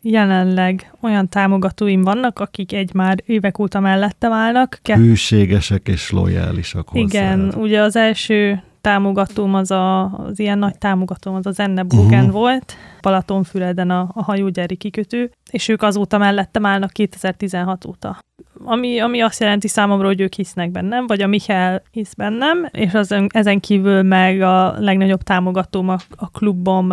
jelenleg 0.02 0.92
olyan 1.00 1.28
támogatóim 1.28 2.02
vannak, 2.02 2.38
akik 2.38 2.72
egy 2.72 2.94
már 2.94 3.22
évek 3.26 3.58
óta 3.58 3.80
mellettem 3.80 4.32
állnak. 4.32 4.78
Kett... 4.82 4.96
Hűségesek 4.96 5.88
és 5.88 6.10
lojálisak 6.10 6.88
hozzá. 6.88 7.02
Igen, 7.02 7.54
ugye 7.56 7.80
az 7.80 7.96
első 7.96 8.62
támogatóm, 8.80 9.54
az 9.54 9.70
a, 9.70 10.04
az 10.04 10.38
ilyen 10.38 10.58
nagy 10.58 10.78
támogatóm, 10.78 11.34
az 11.34 11.46
az 11.46 11.60
Enne 11.60 11.82
Bogen 11.82 12.18
uh-huh. 12.18 12.32
volt, 12.32 12.76
Balatonfüreden 13.00 13.90
a, 13.90 14.08
a 14.12 14.22
hajógyári 14.22 14.76
kikötő, 14.76 15.30
és 15.50 15.68
ők 15.68 15.82
azóta 15.82 16.18
mellettem 16.18 16.66
állnak 16.66 16.90
2016 16.90 17.84
óta 17.84 18.18
ami, 18.64 18.98
ami 18.98 19.20
azt 19.20 19.40
jelenti 19.40 19.68
számomra, 19.68 20.06
hogy 20.06 20.20
ők 20.20 20.34
hisznek 20.34 20.70
bennem, 20.70 21.06
vagy 21.06 21.22
a 21.22 21.26
Michael 21.26 21.82
hisz 21.90 22.14
bennem, 22.14 22.68
és 22.70 22.94
az, 22.94 23.14
ezen 23.28 23.60
kívül 23.60 24.02
meg 24.02 24.40
a 24.40 24.74
legnagyobb 24.78 25.22
támogatóm 25.22 25.88
a, 25.88 25.96
a 26.16 26.30
klubom, 26.30 26.90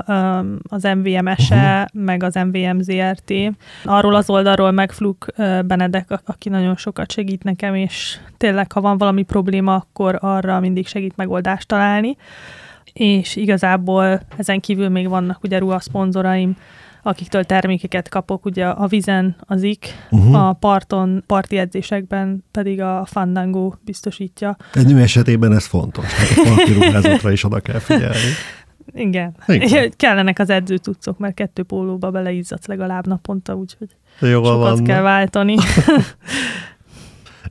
az 0.69 0.83
MVM-ese, 0.83 1.55
uh-huh. 1.55 2.03
meg 2.05 2.23
az 2.23 2.35
MVM 2.35 2.79
ZRT. 2.79 3.33
Arról 3.83 4.15
az 4.15 4.29
oldalról 4.29 4.71
meg 4.71 4.91
Fluk 4.91 5.25
Benedek, 5.65 6.19
aki 6.25 6.49
nagyon 6.49 6.75
sokat 6.75 7.11
segít 7.11 7.43
nekem, 7.43 7.75
és 7.75 8.19
tényleg, 8.37 8.71
ha 8.71 8.81
van 8.81 8.97
valami 8.97 9.23
probléma, 9.23 9.75
akkor 9.75 10.17
arra 10.21 10.59
mindig 10.59 10.87
segít 10.87 11.15
megoldást 11.15 11.67
találni. 11.67 12.17
És 12.93 13.35
igazából 13.35 14.21
ezen 14.37 14.59
kívül 14.59 14.89
még 14.89 15.09
vannak 15.09 15.43
ugye 15.43 15.57
ruha 15.57 15.79
szponzoraim, 15.79 16.55
akiktől 17.07 17.43
termékeket 17.43 18.09
kapok, 18.09 18.45
ugye 18.45 18.65
a 18.65 18.87
vizen 18.87 19.35
az 19.39 19.63
ik, 19.63 20.07
uh-huh. 20.09 20.47
a 20.47 20.53
parton, 20.53 21.23
parti 21.27 21.57
edzésekben 21.57 22.43
pedig 22.51 22.81
a 22.81 23.05
Fandango 23.05 23.73
biztosítja. 23.81 24.57
Egy 24.73 24.85
nő 24.85 25.01
esetében 25.01 25.53
ez 25.53 25.65
fontos, 25.65 26.05
hát 26.05 26.37
a 26.37 26.49
parti 26.49 26.73
ruházatra 26.73 27.31
is 27.31 27.43
oda 27.43 27.59
kell 27.59 27.79
figyelni. 27.79 28.29
Igen. 28.93 29.35
Igen. 29.47 29.93
Kellenek 29.95 30.39
az 30.39 30.49
edzőtucok, 30.49 31.17
mert 31.17 31.33
kettő 31.33 31.63
pólóba 31.63 32.11
beleizzadsz 32.11 32.65
legalább 32.65 33.07
naponta, 33.07 33.55
úgyhogy 33.55 33.87
Jó, 34.19 34.43
sokat 34.43 34.77
van. 34.77 34.83
kell 34.83 35.01
váltani. 35.01 35.55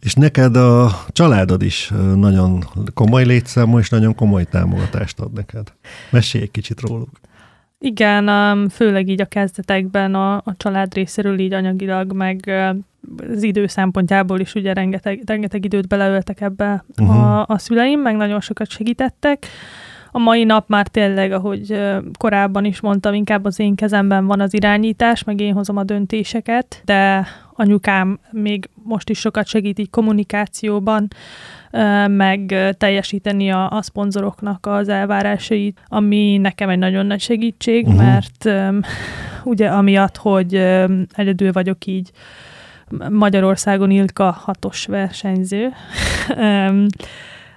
És 0.01 0.15
neked 0.15 0.57
a 0.57 1.05
családod 1.09 1.63
is 1.63 1.93
nagyon 2.15 2.65
komoly 2.95 3.25
létszámú, 3.25 3.79
és 3.79 3.89
nagyon 3.89 4.15
komoly 4.15 4.45
támogatást 4.45 5.21
ad 5.21 5.33
neked. 5.33 5.73
Mesélj 6.11 6.45
egy 6.45 6.51
kicsit 6.51 6.81
róluk. 6.81 7.11
Igen, 7.79 8.29
um, 8.29 8.69
főleg 8.69 9.09
így 9.09 9.21
a 9.21 9.27
kezdetekben 9.27 10.15
a, 10.15 10.37
a 10.37 10.55
család 10.57 10.95
részéről 10.95 11.39
így 11.39 11.53
anyagilag, 11.53 12.13
meg 12.13 12.53
az 13.33 13.43
idő 13.43 13.67
szempontjából 13.67 14.41
is 14.41 14.55
ugye 14.55 14.73
rengeteg, 14.73 15.23
rengeteg 15.27 15.65
időt 15.65 15.89
beleöltek 15.89 16.41
ebbe 16.41 16.85
uh-huh. 16.99 17.25
a, 17.25 17.45
a 17.49 17.59
szüleim, 17.59 18.01
meg 18.01 18.17
nagyon 18.17 18.41
sokat 18.41 18.71
segítettek. 18.71 19.47
A 20.11 20.19
mai 20.19 20.45
nap 20.45 20.69
már 20.69 20.89
tényleg, 20.89 21.33
ahogy 21.33 21.81
korábban 22.19 22.65
is 22.65 22.81
mondtam, 22.81 23.15
inkább 23.15 23.45
az 23.45 23.59
én 23.59 23.75
kezemben 23.75 24.27
van 24.27 24.41
az 24.41 24.55
irányítás, 24.55 25.25
meg 25.25 25.41
én 25.41 25.53
hozom 25.53 25.77
a 25.77 25.85
döntéseket, 25.85 26.83
de 26.85 27.27
anyukám 27.53 28.19
még 28.31 28.69
most 28.83 29.11
is 29.11 29.19
sokat 29.19 29.47
segít 29.47 29.79
így 29.79 29.91
kommunikációban, 29.91 31.09
meg 32.07 32.75
teljesíteni 32.79 33.51
a, 33.51 33.71
a 33.71 33.83
szponzoroknak 33.83 34.67
az 34.67 34.89
elvárásait, 34.89 35.81
ami 35.89 36.37
nekem 36.37 36.69
egy 36.69 36.79
nagyon 36.79 37.07
nagy 37.07 37.21
segítség, 37.21 37.87
uh-huh. 37.87 38.03
mert 38.03 38.51
ugye 39.45 39.69
amiatt, 39.69 40.17
hogy 40.17 40.55
egyedül 41.13 41.53
vagyok 41.53 41.87
így 41.87 42.11
Magyarországon 43.11 43.91
Ilka 43.91 44.31
hatos 44.31 44.87
versenyző, 44.87 45.69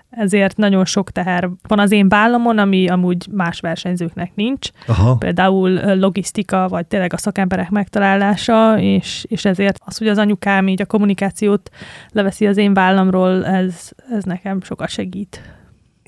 ezért 0.10 0.58
nagyon 0.58 0.86
sok 0.86 1.12
teher 1.12 1.50
van 1.68 1.80
az 1.80 1.92
én 1.92 2.10
vállamon, 2.10 2.58
ami 2.58 2.88
amúgy 2.88 3.28
más 3.32 3.60
versenyzőknek 3.60 4.32
nincs. 4.36 4.70
Aha. 4.88 5.16
Például 5.16 5.96
logisztika, 5.96 6.68
vagy 6.68 6.86
tényleg 6.86 7.14
a 7.14 7.18
szakemberek 7.18 7.70
megtalálása, 7.70 8.80
és, 8.80 9.26
és 9.28 9.46
ezért 9.46 9.80
az, 9.86 9.98
hogy 9.98 10.08
az 10.08 10.18
anyukám 10.18 10.68
így 10.68 10.82
a 10.82 10.86
kommunikációt 10.86 11.70
leveszi 12.12 12.48
az 12.48 12.58
én 12.58 12.74
vállamról, 12.74 13.46
ez, 13.46 13.90
ez 14.12 14.24
nekem 14.24 14.62
sokat 14.62 14.90
segít. 14.90 15.42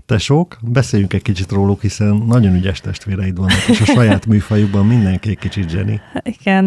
Tesók, 0.06 0.58
beszéljünk 0.62 1.14
egy 1.14 1.22
kicsit 1.22 1.52
róluk, 1.52 1.82
hiszen 1.82 2.24
nagyon 2.28 2.56
ügyes 2.56 2.80
testvéreid 2.80 3.38
vannak, 3.38 3.68
és 3.70 3.82
a 3.82 3.86
saját 3.86 4.26
műfajukban 4.26 4.86
mindenki 4.86 5.30
egy 5.30 5.38
kicsit 5.38 5.70
zseni. 5.70 6.02
Igen, 6.24 6.66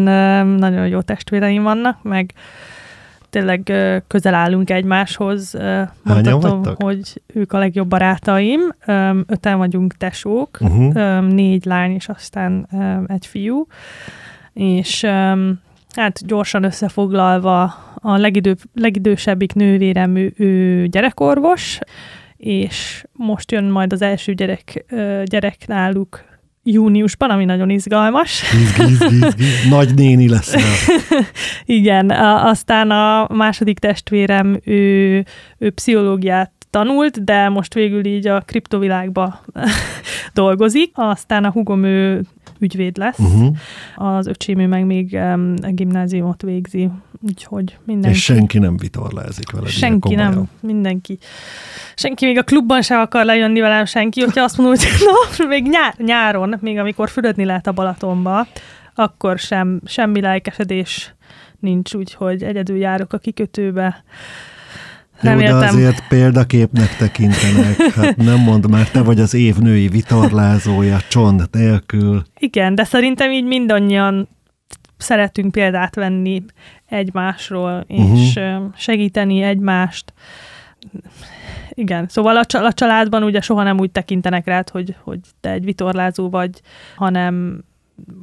nagyon 0.59 0.87
jó 0.87 1.01
testvéreim 1.01 1.63
vannak, 1.63 2.03
meg 2.03 2.33
tényleg 3.35 3.73
közel 4.07 4.33
állunk 4.33 4.69
egymáshoz. 4.69 5.57
Mondhatom, 6.03 6.63
hogy 6.75 7.21
ők 7.33 7.53
a 7.53 7.57
legjobb 7.57 7.87
barátaim. 7.87 8.59
Öten 9.27 9.57
vagyunk 9.57 9.97
tesók, 9.97 10.57
uh-huh. 10.59 11.27
négy 11.27 11.65
lány 11.65 11.91
és 11.91 12.09
aztán 12.09 12.67
egy 13.07 13.25
fiú. 13.25 13.67
És 14.53 15.03
hát 15.95 16.25
gyorsan 16.25 16.63
összefoglalva 16.63 17.63
a 17.95 18.17
legidő, 18.17 18.55
legidősebbik 18.73 19.53
nővérem, 19.53 20.15
ő, 20.15 20.33
ő 20.37 20.85
gyerekorvos, 20.87 21.79
és 22.37 23.05
most 23.11 23.51
jön 23.51 23.63
majd 23.63 23.93
az 23.93 24.01
első 24.01 24.33
gyerek, 24.33 24.85
gyerek 25.23 25.67
náluk 25.67 26.23
júniusban, 26.67 27.29
ami 27.29 27.45
nagyon 27.45 27.69
izgalmas. 27.69 28.43
Gíz, 28.51 28.99
gíz, 28.99 29.07
gíz. 29.07 29.35
Nagy 29.69 29.93
néni 29.95 30.29
lesz. 30.29 30.53
Igen, 31.65 32.09
a, 32.09 32.45
aztán 32.45 32.91
a 32.91 33.27
második 33.33 33.79
testvérem, 33.79 34.59
ő, 34.63 35.23
ő 35.57 35.69
pszichológiát 35.69 36.51
tanult, 36.69 37.23
de 37.23 37.49
most 37.49 37.73
végül 37.73 38.05
így 38.05 38.27
a 38.27 38.41
kriptovilágba 38.41 39.41
dolgozik. 40.33 40.91
Aztán 40.93 41.43
a 41.43 41.51
hugom 41.51 41.83
ő 41.83 42.21
ügyvéd 42.65 42.97
lesz, 42.97 43.19
uh-huh. 43.19 43.55
az 43.95 44.27
öcsém 44.27 44.69
meg 44.69 44.85
még 44.85 45.13
um, 45.13 45.53
gimnáziumot 45.61 46.41
végzi, 46.41 46.89
úgyhogy 47.21 47.77
mindenki. 47.85 48.17
És 48.17 48.23
senki 48.23 48.59
nem 48.59 48.77
vitorlázik 48.77 49.51
vele. 49.51 49.67
Senki 49.67 50.15
nem, 50.15 50.43
mindenki. 50.59 51.17
Senki 51.95 52.25
még 52.25 52.37
a 52.37 52.43
klubban 52.43 52.81
se 52.81 52.99
akar 52.99 53.25
lejönni 53.25 53.59
velem 53.59 53.85
senki, 53.85 54.21
hogyha 54.21 54.43
azt 54.43 54.57
mondom, 54.57 54.75
hogy 54.75 54.87
na, 55.37 55.47
még 55.47 55.67
nyár, 55.67 55.93
nyáron, 55.97 56.57
még 56.61 56.77
amikor 56.77 57.09
fürödni 57.09 57.45
lehet 57.45 57.67
a 57.67 57.71
Balatonba, 57.71 58.47
akkor 58.95 59.39
sem, 59.39 59.81
semmi 59.85 60.21
lelkesedés 60.21 61.15
nincs, 61.59 61.93
úgyhogy 61.93 62.43
egyedül 62.43 62.77
járok 62.77 63.13
a 63.13 63.17
kikötőbe 63.17 64.03
nem 65.21 65.39
Jó, 65.39 65.45
de 65.45 65.53
azért 65.53 66.07
példaképnek 66.07 66.97
tekintenek. 66.97 67.81
Hát 67.95 68.15
nem 68.15 68.39
mond 68.39 68.69
már, 68.69 68.89
te 68.89 69.01
vagy 69.01 69.19
az 69.19 69.33
évnői 69.33 69.87
vitorlázója, 69.87 70.97
csont 71.09 71.51
nélkül. 71.51 72.23
Igen, 72.39 72.75
de 72.75 72.83
szerintem 72.83 73.31
így 73.31 73.45
mindannyian 73.45 74.27
szeretünk 74.97 75.51
példát 75.51 75.95
venni 75.95 76.43
egymásról, 76.85 77.85
és 77.87 78.35
uh-huh. 78.35 78.65
segíteni 78.75 79.41
egymást. 79.41 80.13
Igen, 81.69 82.07
szóval 82.07 82.37
a 82.37 82.73
családban 82.73 83.23
ugye 83.23 83.41
soha 83.41 83.63
nem 83.63 83.79
úgy 83.79 83.91
tekintenek 83.91 84.45
rád, 84.45 84.69
hogy, 84.69 84.95
hogy 85.03 85.19
te 85.41 85.51
egy 85.51 85.63
vitorlázó 85.63 86.29
vagy, 86.29 86.61
hanem 86.95 87.63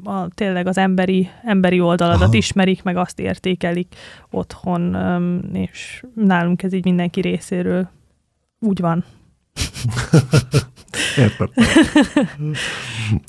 a, 0.05 0.29
tényleg 0.29 0.67
az 0.67 0.79
emberi, 0.79 1.29
emberi 1.45 1.81
oldaladat 1.81 2.23
Aha. 2.23 2.37
ismerik, 2.37 2.83
meg 2.83 2.97
azt 2.97 3.19
értékelik 3.19 3.95
otthon, 4.31 4.97
és 5.53 6.05
nálunk 6.15 6.63
ez 6.63 6.73
így 6.73 6.85
mindenki 6.85 7.21
részéről 7.21 7.89
úgy 8.61 8.81
van. 8.81 9.05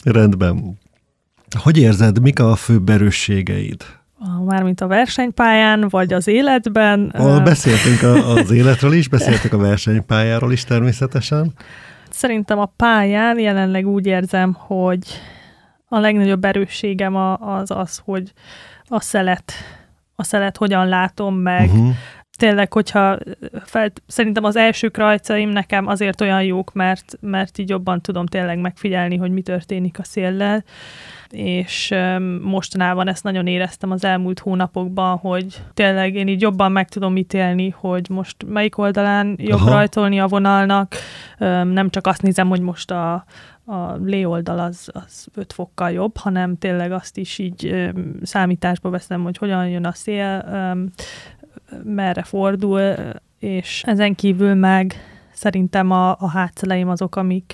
Rendben. 0.03 0.77
Hogy 1.59 1.77
érzed, 1.77 2.21
mik 2.21 2.39
a 2.39 2.55
főbb 2.55 2.89
erősségeid? 2.89 3.85
Mármint 4.45 4.81
a 4.81 4.87
versenypályán, 4.87 5.87
vagy 5.89 6.13
az 6.13 6.27
életben? 6.27 7.09
A, 7.09 7.41
beszéltünk 7.41 8.01
a, 8.01 8.31
az 8.31 8.51
életről 8.51 8.93
is, 8.93 9.07
beszéltünk 9.07 9.53
a 9.53 9.57
versenypályáról 9.57 10.51
is 10.51 10.63
természetesen. 10.63 11.53
Szerintem 12.09 12.59
a 12.59 12.65
pályán 12.75 13.39
jelenleg 13.39 13.87
úgy 13.87 14.05
érzem, 14.05 14.53
hogy 14.53 14.99
a 15.93 15.99
legnagyobb 15.99 16.45
erősségem 16.45 17.15
az 17.39 17.71
az, 17.71 18.01
hogy 18.05 18.33
a 18.85 18.99
szelet, 18.99 19.53
a 20.15 20.23
szelet 20.23 20.57
hogyan 20.57 20.87
látom 20.87 21.35
meg, 21.35 21.69
uh-huh. 21.69 21.93
Tényleg, 22.43 22.73
hogyha 22.73 23.17
fel, 23.63 23.91
szerintem 24.07 24.43
az 24.43 24.55
első 24.55 24.91
rajcaim 24.93 25.49
nekem 25.49 25.87
azért 25.87 26.21
olyan 26.21 26.43
jók, 26.43 26.73
mert, 26.73 27.17
mert 27.19 27.57
így 27.57 27.69
jobban 27.69 28.01
tudom 28.01 28.25
tényleg 28.25 28.59
megfigyelni, 28.59 29.17
hogy 29.17 29.31
mi 29.31 29.41
történik 29.41 29.99
a 29.99 30.03
széllel, 30.03 30.63
és 31.29 31.93
mostanában 32.41 33.07
ezt 33.07 33.23
nagyon 33.23 33.47
éreztem 33.47 33.91
az 33.91 34.03
elmúlt 34.03 34.39
hónapokban, 34.39 35.17
hogy 35.17 35.61
tényleg 35.73 36.15
én 36.15 36.27
így 36.27 36.41
jobban 36.41 36.71
meg 36.71 36.89
tudom 36.89 37.17
ítélni, 37.17 37.69
hogy 37.69 38.09
most 38.09 38.35
melyik 38.45 38.77
oldalán 38.77 39.35
jobb 39.39 39.59
Aha. 39.59 39.71
rajtolni 39.71 40.19
a 40.19 40.27
vonalnak, 40.27 40.95
nem 41.63 41.89
csak 41.89 42.07
azt 42.07 42.21
nézem, 42.21 42.47
hogy 42.49 42.61
most 42.61 42.91
a, 42.91 43.13
a 43.65 43.93
léoldal 44.03 44.59
az, 44.59 44.89
az 44.93 45.27
5 45.35 45.53
fokkal 45.53 45.91
jobb, 45.91 46.17
hanem 46.17 46.57
tényleg 46.57 46.91
azt 46.91 47.17
is 47.17 47.37
így 47.37 47.65
ö, 47.65 47.89
számításba 48.21 48.89
veszem, 48.89 49.23
hogy 49.23 49.37
hogyan 49.37 49.67
jön 49.67 49.85
a 49.85 49.91
szél, 49.91 50.45
ö, 50.51 50.83
merre 51.83 52.23
fordul, 52.23 52.93
és 53.39 53.83
ezen 53.85 54.15
kívül 54.15 54.53
meg 54.53 54.95
szerintem 55.33 55.91
a, 55.91 56.09
a 56.09 56.29
hátszeleim 56.29 56.89
azok, 56.89 57.15
amik, 57.15 57.53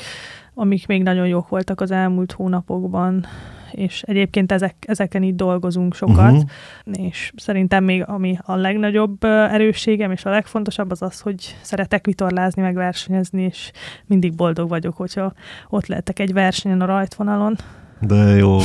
amik 0.53 0.87
még 0.87 1.03
nagyon 1.03 1.27
jók 1.27 1.47
voltak 1.47 1.81
az 1.81 1.91
elmúlt 1.91 2.31
hónapokban 2.31 3.25
és 3.71 4.01
egyébként 4.01 4.51
ezek, 4.51 4.75
ezeken 4.79 5.23
itt 5.23 5.35
dolgozunk 5.35 5.95
sokat, 5.95 6.31
uh-huh. 6.31 7.05
és 7.07 7.31
szerintem 7.35 7.83
még 7.83 8.03
ami 8.07 8.37
a 8.41 8.55
legnagyobb 8.55 9.23
erősségem, 9.23 10.11
és 10.11 10.25
a 10.25 10.29
legfontosabb 10.29 10.91
az 10.91 11.01
az, 11.01 11.19
hogy 11.19 11.57
szeretek 11.61 12.05
vitorlázni, 12.05 12.61
meg 12.61 12.75
versenyezni, 12.75 13.41
és 13.41 13.71
mindig 14.05 14.35
boldog 14.35 14.69
vagyok, 14.69 14.97
hogyha 14.97 15.33
ott 15.69 15.87
lehetek 15.87 16.19
egy 16.19 16.33
versenyen 16.33 16.81
a 16.81 16.85
rajtvonalon. 16.85 17.55
De 17.99 18.15
jó. 18.15 18.57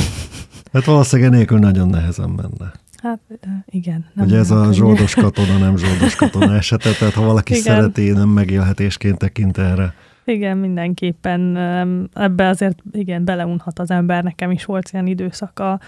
Hát 0.73 0.85
valószínűleg 0.85 1.31
nélkül 1.31 1.59
nagyon 1.59 1.87
nehezen 1.89 2.29
menne. 2.29 2.71
Hát 3.05 3.19
igen. 3.65 4.05
Nem 4.13 4.25
Ugye 4.25 4.37
ez 4.37 4.51
a 4.51 4.73
zsoldos 4.73 5.13
katona, 5.13 5.57
nem 5.57 5.77
zsoldos 5.77 6.15
katona 6.25 6.55
esete, 6.55 6.91
tehát 6.91 7.13
ha 7.13 7.25
valaki 7.25 7.53
igen. 7.53 7.63
szereti, 7.63 8.11
nem 8.11 8.29
megélhetésként 8.29 9.17
tekint 9.17 9.57
erre. 9.57 9.93
Igen, 10.23 10.57
mindenképpen 10.57 11.57
ebbe 12.13 12.47
azért 12.47 12.77
igen, 12.91 13.25
beleunhat 13.25 13.79
az 13.79 13.91
ember. 13.91 14.23
Nekem 14.23 14.51
is 14.51 14.65
volt 14.65 14.89
ilyen 14.93 15.07
időszaka 15.07 15.79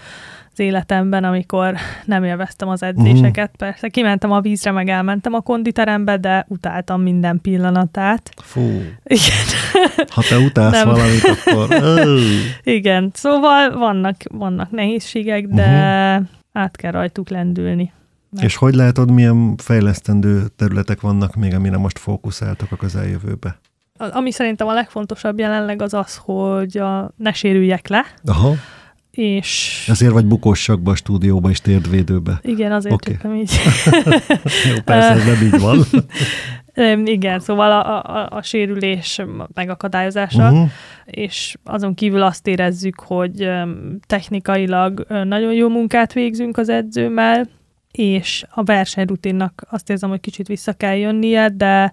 az 0.51 0.60
életemben, 0.60 1.23
amikor 1.23 1.75
nem 2.06 2.23
élveztem 2.23 2.67
az 2.67 2.84
edzéseket. 2.84 3.51
Uh-huh. 3.53 3.58
Persze 3.58 3.88
kimentem 3.88 4.32
a 4.32 4.41
vízre, 4.41 4.71
meg 4.71 4.89
elmentem 4.89 5.34
a 5.34 5.41
konditerembe, 5.41 6.17
de 6.17 6.45
utáltam 6.47 7.01
minden 7.01 7.41
pillanatát. 7.41 8.30
Fú. 8.41 8.62
Igen. 9.03 9.45
Ha 10.08 10.21
te 10.30 10.38
utálsz 10.38 10.84
nem. 10.84 10.89
valamit, 10.89 11.23
akkor... 11.45 11.67
igen, 12.77 13.12
szóval 13.13 13.77
vannak, 13.77 14.15
vannak 14.32 14.71
nehézségek, 14.71 15.47
de 15.47 16.15
uh-huh. 16.15 16.27
Át 16.58 16.76
kell 16.76 16.91
rajtuk 16.91 17.30
lendülni. 17.30 17.91
Meg. 18.30 18.43
És 18.43 18.56
hogy 18.56 18.74
látod, 18.74 19.12
milyen 19.12 19.56
fejlesztendő 19.58 20.48
területek 20.56 21.02
vannak 21.02 21.36
még, 21.36 21.54
amire 21.54 21.78
most 21.78 22.00
fókuszáltok 22.00 22.72
a 22.72 22.76
közeljövőbe? 22.76 23.60
ami 23.98 24.32
szerintem 24.32 24.67
a 24.67 24.74
legfontosabb 24.74 25.39
jelenleg 25.39 25.82
az 25.82 25.93
az, 25.93 26.15
hogy 26.15 26.78
a, 26.78 27.12
ne 27.17 27.34
sérüljek 27.34 27.88
le. 27.88 28.06
Aha. 28.26 28.54
És... 29.12 29.86
Ezért 29.89 30.12
vagy 30.12 30.26
bukósakba 30.26 30.91
a 30.91 30.96
stúdióba 30.96 31.50
és 31.50 31.62
térdvédőbe. 31.62 32.39
Igen, 32.41 32.72
azért 32.72 32.93
okay. 32.93 33.39
így. 33.39 33.52
Jó, 34.74 34.82
persze, 34.86 35.10
ez 35.10 35.26
nem 35.26 35.41
így 35.46 35.60
van. 35.60 35.80
Igen, 37.04 37.40
szóval 37.40 37.72
a, 37.72 38.04
a, 38.04 38.28
a 38.30 38.42
sérülés 38.42 39.22
megakadályozása, 39.54 40.44
uh-huh. 40.52 40.70
és 41.06 41.56
azon 41.63 41.94
kívül 41.94 42.22
azt 42.22 42.48
érezzük, 42.48 43.00
hogy 43.00 43.50
technikailag 44.08 45.06
nagyon 45.24 45.54
jó 45.54 45.70
munkát 45.70 46.13
végzünk 46.13 46.58
az 46.58 46.70
edzőmmel, 46.70 47.46
és 47.92 48.46
a 48.50 48.63
versenyrutinnak 48.63 49.66
azt 49.70 49.90
érzem, 49.90 50.10
hogy 50.10 50.20
kicsit 50.20 50.48
vissza 50.48 50.74
kell 50.74 50.96
jönnie, 50.96 51.50
de 51.50 51.92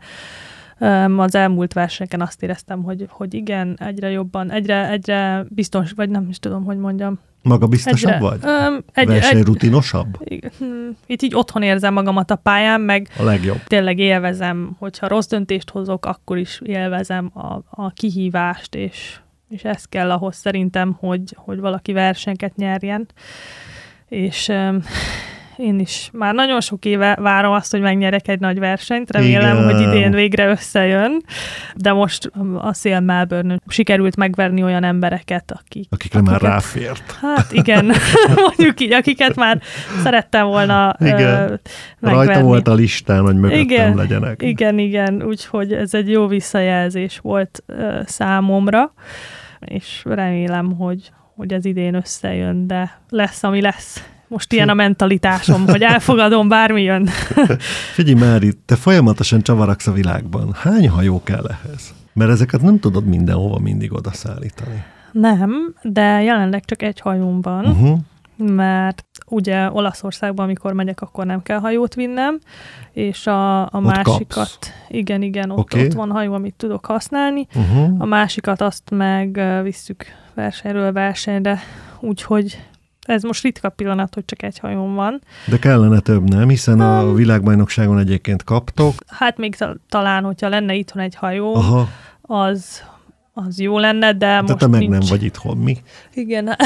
az 1.16 1.35
elmúlt 1.35 1.73
versenyeken 1.73 2.20
azt 2.20 2.42
éreztem, 2.42 2.83
hogy, 2.83 3.07
hogy 3.09 3.35
igen, 3.35 3.77
egyre 3.81 4.11
jobban, 4.11 4.51
egyre, 4.51 4.88
egyre 4.90 5.44
biztos, 5.49 5.92
vagy 5.92 6.09
nem 6.09 6.29
is 6.29 6.38
tudom, 6.38 6.64
hogy 6.64 6.79
mondjam. 6.79 7.18
Maga 7.44 7.66
biztosabb 7.66 8.12
egyre, 8.12 8.28
vagy? 8.28 8.38
Um, 8.42 8.85
egy, 8.92 9.07
Versenyrutinosabb? 9.07 10.16
Egy, 10.24 10.50
hm, 10.59 10.66
itt 11.07 11.22
így 11.22 11.35
otthon 11.35 11.62
érzem 11.62 11.92
magamat 11.92 12.30
a 12.30 12.37
pályán, 12.37 12.80
meg 12.80 13.09
a 13.18 13.22
legjobb. 13.22 13.62
tényleg 13.66 13.98
élvezem, 13.98 14.76
hogyha 14.78 15.09
rossz 15.09 15.26
döntést 15.26 15.70
hozok, 15.70 16.07
akkor 16.07 16.38
is 16.38 16.61
élvezem 16.64 17.30
a, 17.35 17.83
a 17.83 17.90
kihívást, 17.90 18.74
és, 18.74 19.18
és 19.48 19.64
ez 19.64 19.85
kell 19.85 20.11
ahhoz 20.11 20.37
szerintem, 20.37 20.96
hogy, 21.00 21.35
hogy 21.37 21.61
valaki 21.61 21.92
versenyeket 21.92 22.57
nyerjen. 22.57 23.09
És 24.09 24.48
um, 24.48 24.83
én 25.57 25.79
is 25.79 26.11
már 26.12 26.35
nagyon 26.35 26.61
sok 26.61 26.85
éve 26.85 27.17
várom 27.21 27.53
azt, 27.53 27.71
hogy 27.71 27.81
megnyerek 27.81 28.29
egy 28.29 28.40
nagy 28.40 28.59
versenyt, 28.59 29.11
remélem, 29.12 29.57
Igen. 29.57 29.75
hogy 29.75 29.81
idén 29.81 30.11
végre 30.11 30.49
összejön, 30.49 31.23
de 31.77 31.93
most 31.93 32.31
a 32.59 32.73
szél 32.73 33.01
melbourne 33.01 33.59
sikerült 33.67 34.17
megverni 34.17 34.62
olyan 34.62 34.85
embereket, 34.85 35.53
akik... 35.64 35.87
Akikre 35.90 36.19
akiket, 36.19 36.40
már 36.40 36.51
ráfért. 36.51 37.12
Hát 37.21 37.53
igen, 37.53 37.93
mondjuk 38.47 38.81
így, 38.81 38.93
akiket 38.93 39.35
már 39.35 39.61
szerettem 40.03 40.47
volna 40.47 40.97
igen. 41.01 41.51
Uh, 41.51 41.59
megverni. 41.99 42.27
Rajta 42.27 42.43
volt 42.43 42.69
a 42.69 42.75
listán, 42.75 43.21
hogy 43.21 43.37
mögöttem 43.37 43.61
igen, 43.61 43.95
legyenek. 43.95 44.43
Igen, 44.43 44.79
igen, 44.79 45.23
úgyhogy 45.23 45.73
ez 45.73 45.95
egy 45.95 46.11
jó 46.11 46.27
visszajelzés 46.27 47.19
volt 47.19 47.62
uh, 47.69 48.07
számomra, 48.07 48.93
és 49.61 50.03
remélem, 50.05 50.77
hogy, 50.77 51.12
hogy 51.37 51.53
ez 51.53 51.64
idén 51.64 51.95
összejön, 51.95 52.67
de 52.67 53.01
lesz, 53.09 53.43
ami 53.43 53.61
lesz. 53.61 54.05
Most 54.35 54.53
ilyen 54.53 54.68
a 54.68 54.75
mentalitásom, 54.75 55.66
hogy 55.68 55.83
elfogadom, 55.83 56.49
bármi 56.49 56.83
jön. 56.83 57.07
Figyelj 57.94 58.18
Mári, 58.18 58.53
te 58.66 58.77
folyamatosan 58.77 59.42
csavaragsz 59.42 59.87
a 59.87 59.92
világban. 59.92 60.53
Hány 60.55 60.88
hajó 60.88 61.23
kell 61.23 61.47
ehhez? 61.47 61.94
Mert 62.12 62.31
ezeket 62.31 62.62
nem 62.62 62.79
tudod 62.79 63.05
mindenhova 63.07 63.59
mindig 63.59 63.92
odaszállítani. 63.92 64.83
Nem, 65.12 65.75
de 65.83 66.23
jelenleg 66.23 66.64
csak 66.64 66.83
egy 66.83 67.01
hajóm 67.01 67.40
van. 67.40 67.66
Uh-huh. 67.66 67.99
mert 68.37 69.05
ugye 69.27 69.70
Olaszországban, 69.70 70.44
amikor 70.44 70.73
megyek, 70.73 71.01
akkor 71.01 71.27
nem 71.27 71.42
kell 71.42 71.59
hajót 71.59 71.94
vinnem, 71.94 72.38
és 72.92 73.27
a, 73.27 73.61
a 73.62 73.81
másikat, 73.81 74.27
kapsz. 74.29 74.73
igen, 74.88 75.23
igen, 75.23 75.51
ott, 75.51 75.59
Oké. 75.59 75.85
ott 75.85 75.92
van 75.92 76.11
hajó, 76.11 76.33
amit 76.33 76.55
tudok 76.55 76.87
használni, 76.87 77.47
Uh-huh. 77.55 77.94
a 77.99 78.05
másikat 78.05 78.61
azt 78.61 78.90
meg 78.90 79.40
visszük 79.62 80.05
versenyről 80.35 80.92
versenyre, 80.92 81.59
úgyhogy 82.01 82.59
ez 83.05 83.23
most 83.23 83.43
ritka 83.43 83.69
pillanat, 83.69 84.14
hogy 84.14 84.25
csak 84.25 84.43
egy 84.43 84.59
hajón 84.59 84.95
van. 84.95 85.21
De 85.47 85.59
kellene 85.59 86.01
több, 86.01 86.29
nem? 86.29 86.49
Hiszen 86.49 86.81
a 86.81 87.12
világbajnokságon 87.12 87.99
egyébként 87.99 88.45
kaptok. 88.45 88.95
Hát 89.07 89.37
még 89.38 89.57
ta- 89.57 89.77
talán, 89.88 90.25
hogyha 90.25 90.49
lenne 90.49 90.75
itthon 90.75 91.03
egy 91.03 91.14
hajó, 91.14 91.55
Aha, 91.55 91.88
az, 92.23 92.83
az 93.37 93.61
jó 93.61 93.79
lenne, 93.79 94.12
de 94.12 94.27
de 94.27 94.40
most 94.40 94.57
te 94.57 94.66
meg 94.66 94.81
nincs. 94.81 94.92
nem 94.92 95.01
vagy 95.09 95.23
itthon, 95.23 95.57
mi? 95.57 95.77
Igen. 96.14 96.57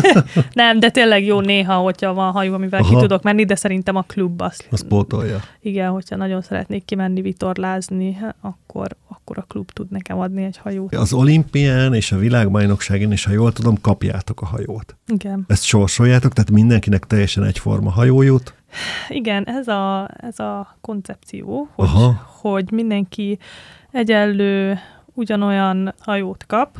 nem, 0.52 0.80
de 0.80 0.90
tényleg 0.90 1.24
jó 1.24 1.40
néha, 1.40 1.74
hogyha 1.74 2.14
van 2.14 2.32
hajó, 2.32 2.54
amivel 2.54 2.80
Aha. 2.80 2.94
Ki 2.94 3.00
tudok 3.00 3.22
menni, 3.22 3.44
de 3.44 3.54
szerintem 3.54 3.96
a 3.96 4.02
klub 4.02 4.40
azt. 4.40 4.66
Az 4.70 4.86
pótolja. 4.88 5.40
Igen, 5.60 5.90
hogyha 5.90 6.16
nagyon 6.16 6.42
szeretnék 6.42 6.84
kimenni 6.84 7.20
vitorlázni, 7.20 8.18
akkor, 8.40 8.96
akkor 9.08 9.38
a 9.38 9.44
klub 9.48 9.70
tud 9.72 9.90
nekem 9.90 10.18
adni 10.18 10.44
egy 10.44 10.56
hajót. 10.56 10.94
Az 10.94 11.12
olimpián 11.12 11.94
és 11.94 12.12
a 12.12 12.18
világbajnokságén 12.18 13.12
is, 13.12 13.24
ha 13.24 13.32
jól 13.32 13.52
tudom, 13.52 13.80
kapjátok 13.80 14.40
a 14.40 14.46
hajót. 14.46 14.96
Igen. 15.06 15.44
Ezt 15.48 15.64
sorsoljátok, 15.64 16.32
tehát 16.32 16.50
mindenkinek 16.50 17.04
teljesen 17.04 17.44
egyforma 17.44 17.90
hajó 17.90 18.22
jut. 18.22 18.54
Igen, 19.08 19.44
ez 19.44 19.68
a, 19.68 20.10
ez 20.16 20.38
a 20.38 20.76
koncepció, 20.80 21.68
hogy, 21.74 21.86
Aha. 21.86 22.26
hogy 22.40 22.70
mindenki 22.70 23.38
egyenlő, 23.90 24.78
ugyanolyan 25.16 25.94
hajót 26.00 26.46
kap, 26.46 26.76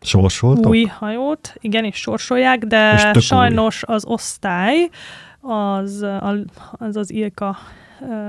Sorsoltok? 0.00 0.66
új 0.66 0.84
hajót, 0.84 1.54
igen, 1.60 1.84
és 1.84 1.96
sorsolják, 1.96 2.62
És 2.62 2.68
de 2.68 3.10
új. 3.14 3.20
sajnos 3.20 3.82
az 3.86 4.04
osztály, 4.06 4.88
az 5.40 6.06
az, 6.78 6.96
az 6.96 7.10
Ilka 7.12 7.56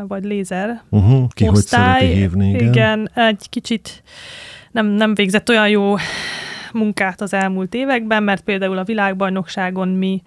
vagy 0.07 0.23
lézer 0.23 0.81
Uh-huh. 0.89 1.27
Ki 1.29 1.45
hogy 1.45 1.57
osztály, 1.57 1.99
szereti 1.99 2.19
hívni, 2.19 2.49
igen. 2.49 2.67
igen, 2.67 3.09
egy 3.13 3.49
kicsit 3.49 4.03
nem, 4.71 4.85
nem 4.85 5.13
végzett 5.15 5.49
olyan 5.49 5.69
jó 5.69 5.95
munkát 6.73 7.21
az 7.21 7.33
elmúlt 7.33 7.73
években, 7.73 8.23
mert 8.23 8.43
például 8.43 8.77
a 8.77 8.83
világbajnokságon 8.83 9.87
mi 9.87 10.21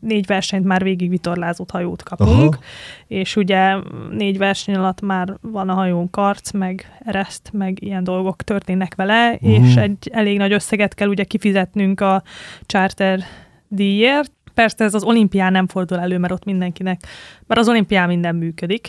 négy 0.00 0.26
versenyt 0.26 0.64
már 0.64 0.82
végig 0.82 1.08
vitorlázott 1.08 1.70
hajót 1.70 2.02
kapunk, 2.02 2.54
Aha. 2.54 2.62
és 3.06 3.36
ugye 3.36 3.74
négy 4.10 4.38
verseny 4.38 4.74
alatt 4.74 5.00
már 5.00 5.34
van 5.40 5.68
a 5.68 5.74
hajón 5.74 6.10
karc, 6.10 6.50
meg 6.50 6.98
ereszt, 7.04 7.50
meg 7.52 7.82
ilyen 7.82 8.04
dolgok 8.04 8.42
történnek 8.42 8.94
vele, 8.94 9.30
Mhm. 9.40 9.50
és 9.64 9.74
egy 9.74 10.10
elég 10.12 10.38
nagy 10.38 10.52
összeget 10.52 10.94
kell 10.94 11.08
ugye 11.08 11.24
kifizetnünk 11.24 12.00
a 12.00 12.22
charter 12.66 13.20
díjért, 13.68 14.30
Persze 14.54 14.84
ez 14.84 14.94
az 14.94 15.02
olimpián 15.02 15.52
nem 15.52 15.66
fordul 15.66 15.98
elő, 16.00 16.18
mert 16.18 16.32
ott 16.32 16.44
mindenkinek, 16.44 17.00
mert 17.46 17.60
az 17.60 17.68
olimpián 17.68 18.08
minden 18.08 18.34
működik. 18.34 18.88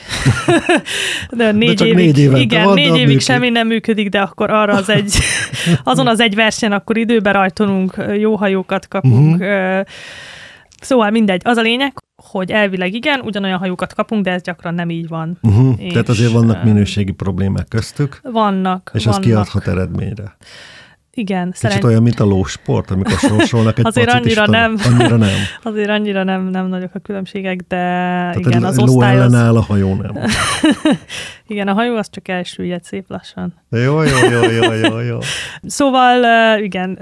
de 1.30 1.52
négy 1.52 1.76
csak 1.76 1.88
évig, 1.88 2.06
négy 2.06 2.18
évente 2.20 2.39
igen, 2.42 2.63
van, 2.66 2.76
de 2.76 2.82
négy 2.82 2.88
évig 2.89 3.00
működik. 3.02 3.22
semmi 3.22 3.50
nem 3.50 3.68
működik, 3.68 4.10
de 4.10 4.20
akkor 4.22 4.50
arra 4.52 4.74
az 4.74 4.89
egy, 4.89 5.16
azon 5.84 6.08
az 6.08 6.20
egy 6.20 6.36
versenyen 6.36 6.78
akkor 6.78 6.98
időbe 6.98 7.32
rajtolunk, 7.32 8.06
jó 8.18 8.36
hajókat 8.36 8.88
kapunk. 8.88 9.34
Uh-huh. 9.42 9.86
Szóval 10.84 11.10
mindegy. 11.10 11.41
Az 11.46 11.58
a 11.58 11.62
lényeg, 11.62 11.93
hogy 12.24 12.52
elvileg 12.52 12.93
igen, 12.93 13.19
ugyanolyan 13.19 13.58
hajókat 13.58 13.93
kapunk, 13.93 14.24
de 14.24 14.32
ez 14.32 14.41
gyakran 14.41 14.74
nem 14.74 14.89
így 14.89 15.08
van. 15.08 15.38
Uh-huh. 15.41 15.74
És, 15.78 15.91
Tehát 15.91 16.10
azért 16.10 16.32
vannak 16.32 16.63
minőségi 16.63 17.12
problémák 17.12 17.67
köztük, 17.67 18.19
Vannak, 18.24 18.91
és 18.93 19.00
az 19.00 19.06
vannak. 19.06 19.22
kiadhat 19.22 19.67
eredményre. 19.67 20.36
Igen, 21.15 21.45
Kicsit 21.45 21.60
szerencsé. 21.62 21.88
olyan, 21.88 22.04
mint 22.04 22.19
a 22.19 22.23
lósport, 22.23 22.91
amikor 22.91 23.17
sorsolnak 23.17 23.78
egy 23.78 23.86
Azért 23.86 24.10
annyira 24.10 24.47
nem. 24.47 24.76
Annyira 24.86 25.15
nem. 25.15 25.30
Azért 25.63 25.89
annyira 25.89 26.23
nem, 26.23 26.43
nem 26.43 26.67
nagyok 26.67 26.95
a 26.95 26.99
különbségek, 26.99 27.60
de 27.60 27.65
Tehát 27.67 28.36
igen, 28.39 28.63
az 28.63 28.78
ló 28.78 28.84
osztály 28.84 29.19
az, 29.19 29.34
ellenáll, 29.34 29.56
a 29.56 29.62
hajó 29.62 29.93
nem. 29.95 30.12
igen, 31.47 31.67
a 31.67 31.73
hajó 31.73 31.95
az 31.95 32.10
csak 32.10 32.28
elsüllyed 32.28 32.84
szép 32.84 33.06
lassan. 33.08 33.54
Jó, 33.69 34.02
jó, 34.02 34.17
jó, 34.32 34.49
jó, 34.49 34.71
jó, 34.71 34.99
jó. 34.99 35.17
Szóval 35.63 36.23
igen, 36.60 36.99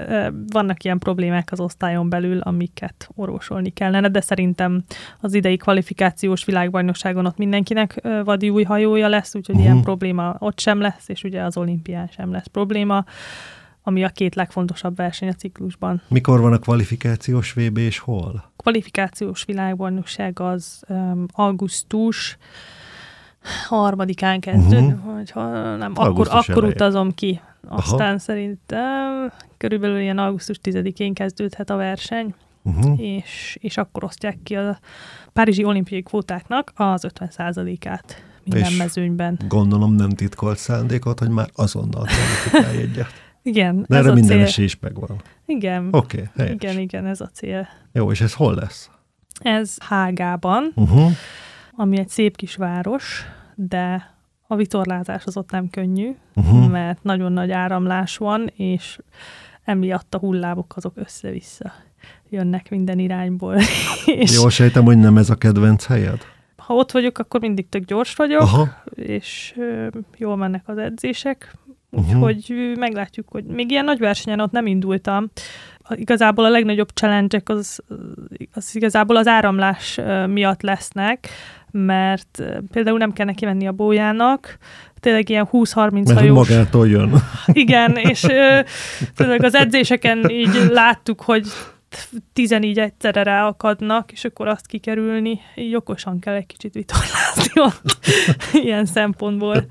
vannak 0.52 0.84
ilyen 0.84 0.98
problémák 0.98 1.48
az 1.52 1.60
osztályon 1.60 2.08
belül, 2.08 2.38
amiket 2.38 3.08
orvosolni 3.14 3.70
kellene, 3.70 4.08
de 4.08 4.20
szerintem 4.20 4.84
az 5.20 5.34
idei 5.34 5.56
kvalifikációs 5.56 6.44
világbajnokságon 6.44 7.26
ott 7.26 7.36
mindenkinek 7.36 8.00
vadi 8.24 8.48
új 8.50 8.62
hajója 8.62 9.08
lesz, 9.08 9.34
úgyhogy 9.34 9.54
uh-huh. 9.54 9.62
ilyen 9.62 9.76
Mhm. 9.76 9.84
probléma 9.84 10.36
ott 10.38 10.60
sem 10.60 10.80
lesz, 10.80 11.04
és 11.08 11.22
ugye 11.22 11.42
az 11.42 11.56
olimpián 11.56 12.08
sem 12.16 12.32
lesz 12.32 12.46
probléma, 12.46 13.04
ami 13.82 14.04
a 14.04 14.08
két 14.08 14.34
legfontosabb 14.34 14.96
verseny 14.96 15.28
a 15.28 15.32
ciklusban. 15.32 16.02
Mikor 16.08 16.40
van 16.40 16.52
a 16.52 16.58
kvalifikációs 16.58 17.52
VB 17.52 17.78
és 17.78 17.98
hol? 17.98 18.50
kvalifikációs 18.56 19.44
világbajnokság 19.44 20.40
az 20.40 20.82
um, 20.88 21.26
augusztus 21.32 22.36
harmadikán 23.68 24.40
kezdődik, 24.40 24.94
uh-huh. 24.94 25.12
vagy 25.12 25.30
ha 25.30 25.76
nem, 25.76 25.92
akkor, 25.94 26.28
akkor 26.30 26.64
utazom 26.64 27.14
ki. 27.14 27.40
Aztán 27.68 28.08
Aha. 28.08 28.18
szerintem 28.18 29.32
körülbelül 29.56 30.00
ilyen 30.00 30.18
augusztus 30.18 30.60
10-én 30.62 31.14
kezdődhet 31.14 31.70
a 31.70 31.76
verseny, 31.76 32.34
Uh-huh. 32.64 33.00
és, 33.00 33.58
és 33.60 33.76
akkor 33.76 34.04
osztják 34.04 34.38
ki 34.42 34.56
a 34.56 34.78
Párizsi 35.32 35.64
olimpiai 35.64 36.02
kvótáknak 36.02 36.72
az 36.74 37.06
50%-át 37.08 38.22
minden 38.44 38.70
És 38.70 38.76
mezőnyben. 38.76 39.38
Gondolom 39.48 39.94
nem 39.94 40.08
titkolt 40.10 40.58
szándékot, 40.58 41.18
hogy 41.18 41.28
már 41.28 41.48
azonnal 41.54 42.04
kvalifikálj 42.04 42.76
egyet. 42.76 43.06
Igen, 43.42 43.84
De 43.88 43.96
ez 43.96 44.00
erre 44.02 44.10
a 44.10 44.14
minden 44.14 44.36
cél. 44.36 44.46
esély 44.46 44.64
is 44.64 44.78
megvan. 44.80 45.20
Igen, 45.46 45.88
Oké, 45.90 46.16
okay, 46.16 46.30
helyes. 46.36 46.52
igen, 46.54 46.78
igen, 46.78 47.06
ez 47.06 47.20
a 47.20 47.26
cél. 47.26 47.68
Jó, 47.92 48.10
és 48.10 48.20
ez 48.20 48.32
hol 48.34 48.54
lesz? 48.54 48.90
Ez 49.40 49.76
Hágában, 49.80 50.72
Uh-huh. 50.74 51.10
ami 51.72 51.98
egy 51.98 52.08
szép 52.08 52.36
kis 52.36 52.56
város, 52.56 53.24
de 53.54 54.10
a 54.46 54.56
vitorlázás 54.56 55.24
az 55.24 55.36
ott 55.36 55.50
nem 55.50 55.70
könnyű, 55.70 56.10
Uh-huh. 56.34 56.70
mert 56.70 57.02
nagyon 57.02 57.32
nagy 57.32 57.50
áramlás 57.50 58.16
van, 58.16 58.46
és 58.56 58.98
emiatt 59.64 60.14
a 60.14 60.18
hullámok 60.18 60.72
azok 60.76 60.92
össze-vissza 60.96 61.72
jönnek 62.28 62.70
minden 62.70 62.98
irányból. 62.98 63.56
és 64.06 64.34
Jól 64.34 64.50
sejtem, 64.50 64.84
hogy 64.84 64.98
nem 64.98 65.16
ez 65.16 65.30
a 65.30 65.34
kedvenc 65.34 65.86
helyed? 65.86 66.20
ha 66.56 66.74
ott 66.74 66.90
vagyok, 66.92 67.18
akkor 67.18 67.40
mindig 67.40 67.68
tök 67.68 67.84
gyors 67.84 68.14
vagyok, 68.14 68.40
Aha. 68.40 68.68
és 68.94 69.54
ö, 69.56 69.86
jól 70.16 70.36
mennek 70.36 70.68
az 70.68 70.78
edzések. 70.78 71.54
Úgyhogy 71.92 72.44
ö, 72.48 72.72
meglátjuk, 72.78 73.28
hogy 73.30 73.44
még 73.44 73.70
ilyen 73.70 73.84
nagy 73.84 73.98
versenyen 73.98 74.40
ott 74.40 74.50
nem 74.52 74.66
indultam. 74.66 75.30
Igazából 75.90 76.44
a 76.44 76.48
legnagyobb 76.48 76.88
challenge 76.94 77.40
az, 77.44 77.80
az 78.52 78.76
igazából 78.76 79.16
az 79.16 79.26
áramlás 79.26 80.00
miatt 80.26 80.62
lesznek, 80.62 81.28
mert 81.70 82.42
például 82.72 82.98
nem 82.98 83.12
kell 83.12 83.26
neki 83.26 83.44
menni 83.44 83.66
a 83.66 83.72
bójának, 83.72 84.58
tényleg 85.00 85.28
ilyen 85.28 85.48
20-30 85.52 85.92
Mert 85.92 86.12
hajós. 86.12 86.48
magától 86.48 86.88
jön. 86.88 87.12
Igen, 87.46 87.96
és 87.96 88.22
ö, 88.24 88.60
tényleg 89.16 89.44
az 89.44 89.54
edzéseken 89.54 90.30
így 90.30 90.68
láttuk, 90.70 91.20
hogy 91.20 91.46
tizen 92.32 92.62
így 92.62 92.78
egyszerre 92.78 93.22
ráakadnak, 93.22 94.12
és 94.12 94.24
akkor 94.24 94.48
azt 94.48 94.66
kikerülni, 94.66 95.40
így 95.54 95.74
okosan 95.74 96.18
kell 96.18 96.34
egy 96.34 96.46
kicsit 96.46 96.74
vitorlázni 96.74 97.52
ott, 97.54 97.98
ilyen 98.66 98.86
szempontból. 98.86 99.66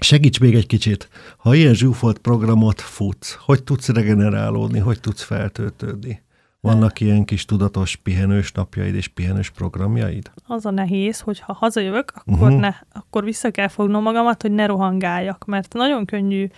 Segíts 0.00 0.40
még 0.40 0.54
egy 0.54 0.66
kicsit. 0.66 1.08
Ha 1.36 1.54
ilyen 1.54 1.74
zsúfolt 1.74 2.18
programot 2.18 2.80
futsz, 2.80 3.38
hogy 3.40 3.64
tudsz 3.64 3.88
regenerálódni, 3.88 4.78
hogy 4.78 5.00
tudsz 5.00 5.22
feltöltődni? 5.22 6.22
Vannak 6.60 7.00
ilyen 7.00 7.24
kis 7.24 7.44
tudatos 7.44 7.96
pihenős 7.96 8.52
napjaid 8.52 8.94
és 8.94 9.08
pihenős 9.08 9.50
programjaid? 9.50 10.30
Az 10.46 10.66
a 10.66 10.70
nehéz, 10.70 11.20
hogy 11.20 11.40
ha 11.40 11.52
hazajövök, 11.52 12.12
akkor, 12.14 12.48
uh-huh. 12.48 12.60
ne, 12.60 12.74
akkor 12.92 13.24
vissza 13.24 13.50
kell 13.50 13.68
fognom 13.68 14.02
magamat, 14.02 14.42
hogy 14.42 14.52
ne 14.52 14.66
rohangáljak, 14.66 15.44
mert 15.44 15.72
nagyon 15.72 16.04
könnyű, 16.04 16.48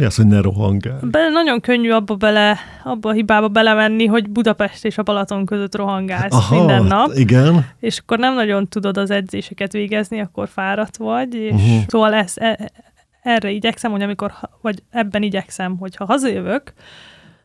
Mi 0.00 0.06
az, 0.06 0.16
hogy 0.16 0.26
ne 0.26 0.40
rohangál? 0.40 0.98
be, 1.02 1.28
nagyon 1.28 1.60
könnyű 1.60 1.90
abba, 1.90 2.14
bele, 2.14 2.58
abba 2.84 3.08
a 3.08 3.12
hibába 3.12 3.48
belemenni, 3.48 4.06
hogy 4.06 4.30
Budapest 4.30 4.84
és 4.84 4.98
a 4.98 5.02
Balaton 5.02 5.46
között 5.46 5.76
rohangálsz 5.76 6.34
Aha, 6.34 6.56
minden 6.56 6.84
nap. 6.84 7.10
igen. 7.14 7.66
és 7.80 7.98
akkor 7.98 8.18
nem 8.18 8.34
nagyon 8.34 8.68
tudod 8.68 8.96
az 8.96 9.10
edzéseket 9.10 9.72
végezni, 9.72 10.20
akkor 10.20 10.48
fáradt 10.48 10.96
vagy, 10.96 11.34
és 11.34 11.52
uh-huh. 11.52 11.82
szóval 11.86 12.14
ez, 12.14 12.32
e, 12.36 12.70
erre 13.22 13.50
igyekszem, 13.50 13.90
hogy 13.90 14.02
amikor, 14.02 14.32
vagy 14.60 14.82
ebben 14.90 15.22
igyekszem, 15.22 15.76
hogy 15.76 15.96
ha 15.96 16.04
hazajövök, 16.04 16.72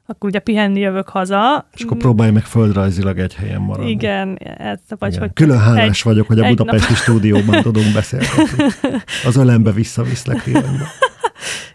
akkor 0.06 0.30
ugye 0.30 0.39
pihenni 0.39 0.80
jövök 0.80 1.10
haza. 1.10 1.68
És 1.74 1.84
akkor 1.84 1.98
próbálj 1.98 2.32
meg 2.32 2.44
földrajzilag 2.44 3.20
egy 3.20 3.36
helyen 3.36 3.62
maradni. 3.62 3.89
Igen, 3.89 4.38
ez, 4.58 4.80
vagy 4.88 5.10
Igen. 5.10 5.22
hogy 5.22 5.34
Külön 5.34 5.60
hálás 5.60 6.00
egy- 6.00 6.04
vagyok, 6.04 6.28
hogy 6.28 6.39
a 6.39 6.48
budapesti 6.48 6.94
stúdióban 6.94 7.62
tudunk 7.62 7.94
beszélgetni. 7.94 8.65
Az 9.28 9.36
ölembe 9.36 9.72
visszaviszlek 9.72 10.44
tényleg. 10.44 10.63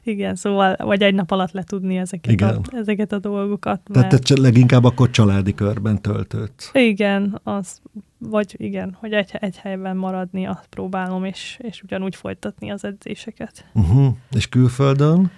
igen, 0.02 0.35
szóval, 0.35 0.76
vagy 0.78 1.02
egy 1.02 1.14
nap 1.14 1.30
alatt 1.30 1.52
letudni 1.52 1.96
ezeket, 1.96 2.33
Igen. 2.33 2.48
a, 2.48 2.61
ezeket 2.76 3.12
a 3.12 3.18
dolgokat. 3.18 3.80
Tehát 3.80 3.88
Mert, 3.94 4.09
te 4.09 4.18
csa- 4.18 4.38
leginkább 4.38 4.85
akkor 4.85 5.11
családi 5.11 5.54
körben 5.54 6.02
töltődsz. 6.02 6.70
igen, 6.72 7.40
az, 7.42 7.80
vagy 8.18 8.54
igen, 8.59 8.96
hogy 9.00 9.12
egy, 9.12 9.30
egy 9.33 9.56
helyben 9.59 9.96
maradni, 9.96 10.46
azt 10.46 10.66
próbálom, 10.66 11.24
és, 11.24 11.59
és 11.62 11.83
ugyanúgy 11.83 12.16
folytatni 12.16 12.70
az 12.70 12.85
edzéseket. 12.85 13.64
Uh-huh. 13.74 14.14
És 14.30 14.48
külföldön? 14.48 15.30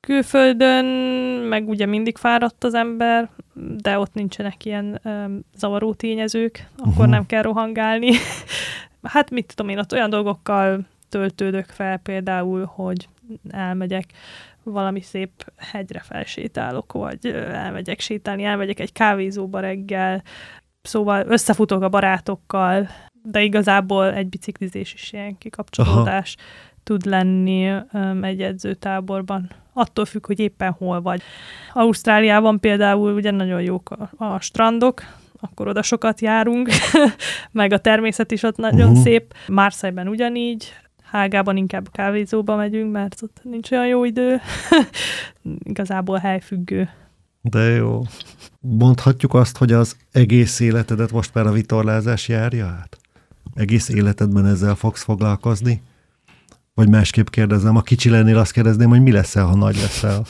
külföldön, 0.00 0.84
meg 1.48 1.68
ugye 1.68 1.86
mindig 1.86 2.16
fáradt 2.16 2.64
az 2.64 2.74
ember, 2.74 3.30
de 3.76 3.98
ott 3.98 4.14
nincsenek 4.14 4.64
ilyen 4.64 5.00
um, 5.04 5.40
zavaró 5.56 5.94
tényezők, 5.94 6.68
akkor 6.76 6.88
Uh-huh. 6.92 7.06
nem 7.06 7.26
kell 7.26 7.42
rohangálni. 7.42 8.10
hát 9.02 9.30
mit 9.30 9.52
tudom 9.54 9.70
én, 9.72 9.78
ott 9.78 9.92
olyan 9.92 10.10
dolgokkal 10.10 10.86
töltődök 11.08 11.64
fel 11.66 11.96
például, 11.96 12.64
hogy 12.74 13.08
elmegyek 13.50 14.04
valami 14.62 15.00
szép 15.00 15.52
hegyre 15.56 16.00
felsétálok, 16.00 16.92
vagy 16.92 17.26
elmegyek 17.52 18.00
sétálni, 18.00 18.44
elmegyek 18.44 18.80
egy 18.80 18.92
kávézóba 18.92 19.60
reggel, 19.60 20.22
szóval 20.82 21.26
összefutok 21.26 21.82
a 21.82 21.88
barátokkal, 21.88 22.88
de 23.22 23.42
igazából 23.42 24.12
egy 24.14 24.28
biciklizés 24.28 24.94
is 24.94 25.12
ilyen 25.12 25.38
kikapcsolódás 25.38 26.36
Aha. 26.38 26.46
tud 26.82 27.04
lenni 27.04 27.72
um, 27.92 28.24
egy 28.24 28.42
edzőtáborban. 28.42 29.50
Attól 29.72 30.04
függ, 30.04 30.26
hogy 30.26 30.40
éppen 30.40 30.72
hol 30.72 31.02
vagy. 31.02 31.22
Ausztráliában 31.72 32.60
például 32.60 33.14
ugye 33.14 33.30
nagyon 33.30 33.62
jók 33.62 33.90
a, 33.90 34.24
a 34.24 34.40
strandok, 34.40 35.02
akkor 35.40 35.68
oda 35.68 35.82
sokat 35.82 36.20
járunk, 36.20 36.68
meg 37.52 37.72
a 37.72 37.78
természet 37.78 38.30
is 38.30 38.42
ott 38.42 38.56
nagyon 38.56 38.88
uh-huh. 38.88 39.02
szép. 39.02 39.34
Marseille-ben 39.46 40.08
ugyanígy, 40.08 40.72
Hágában 41.10 41.56
inkább 41.56 41.90
kávézóba 41.90 42.56
megyünk, 42.56 42.92
mert 42.92 43.22
ott 43.22 43.40
nincs 43.42 43.70
olyan 43.70 43.86
jó 43.86 44.04
idő. 44.04 44.40
Igazából 45.62 46.18
helyfüggő. 46.18 46.88
De 47.40 47.60
jó. 47.60 48.02
Mondhatjuk 48.60 49.34
azt, 49.34 49.56
hogy 49.56 49.72
az 49.72 49.96
egész 50.12 50.60
életedet 50.60 51.12
most 51.12 51.34
már 51.34 51.46
a 51.46 51.52
vitorlázás 51.52 52.28
járja 52.28 52.66
át? 52.66 52.98
Egész 53.54 53.88
életedben 53.88 54.46
ezzel 54.46 54.74
fogsz 54.74 55.02
foglalkozni? 55.02 55.82
Vagy 56.74 56.88
másképp 56.88 57.28
kérdezem, 57.28 57.76
a 57.76 57.82
kicsi 57.82 58.10
lennél 58.10 58.38
azt 58.38 58.52
kérdezném, 58.52 58.88
hogy 58.88 59.02
mi 59.02 59.12
leszel, 59.12 59.46
ha 59.46 59.56
nagy 59.56 59.76
leszel? 59.76 60.24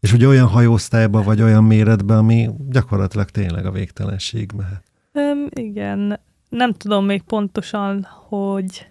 És 0.00 0.12
ugye 0.12 0.26
olyan 0.26 0.46
hajóosztályban 0.46 1.24
vagy 1.24 1.42
olyan 1.42 1.64
méretben, 1.64 2.18
ami 2.18 2.50
gyakorlatilag 2.68 3.30
tényleg 3.30 3.66
a 3.66 3.70
végtelenség 3.70 4.52
mehet. 4.56 4.82
Öm, 5.12 5.46
igen, 5.50 6.20
nem 6.48 6.72
tudom 6.72 7.04
még 7.04 7.22
pontosan, 7.22 8.06
hogy 8.28 8.90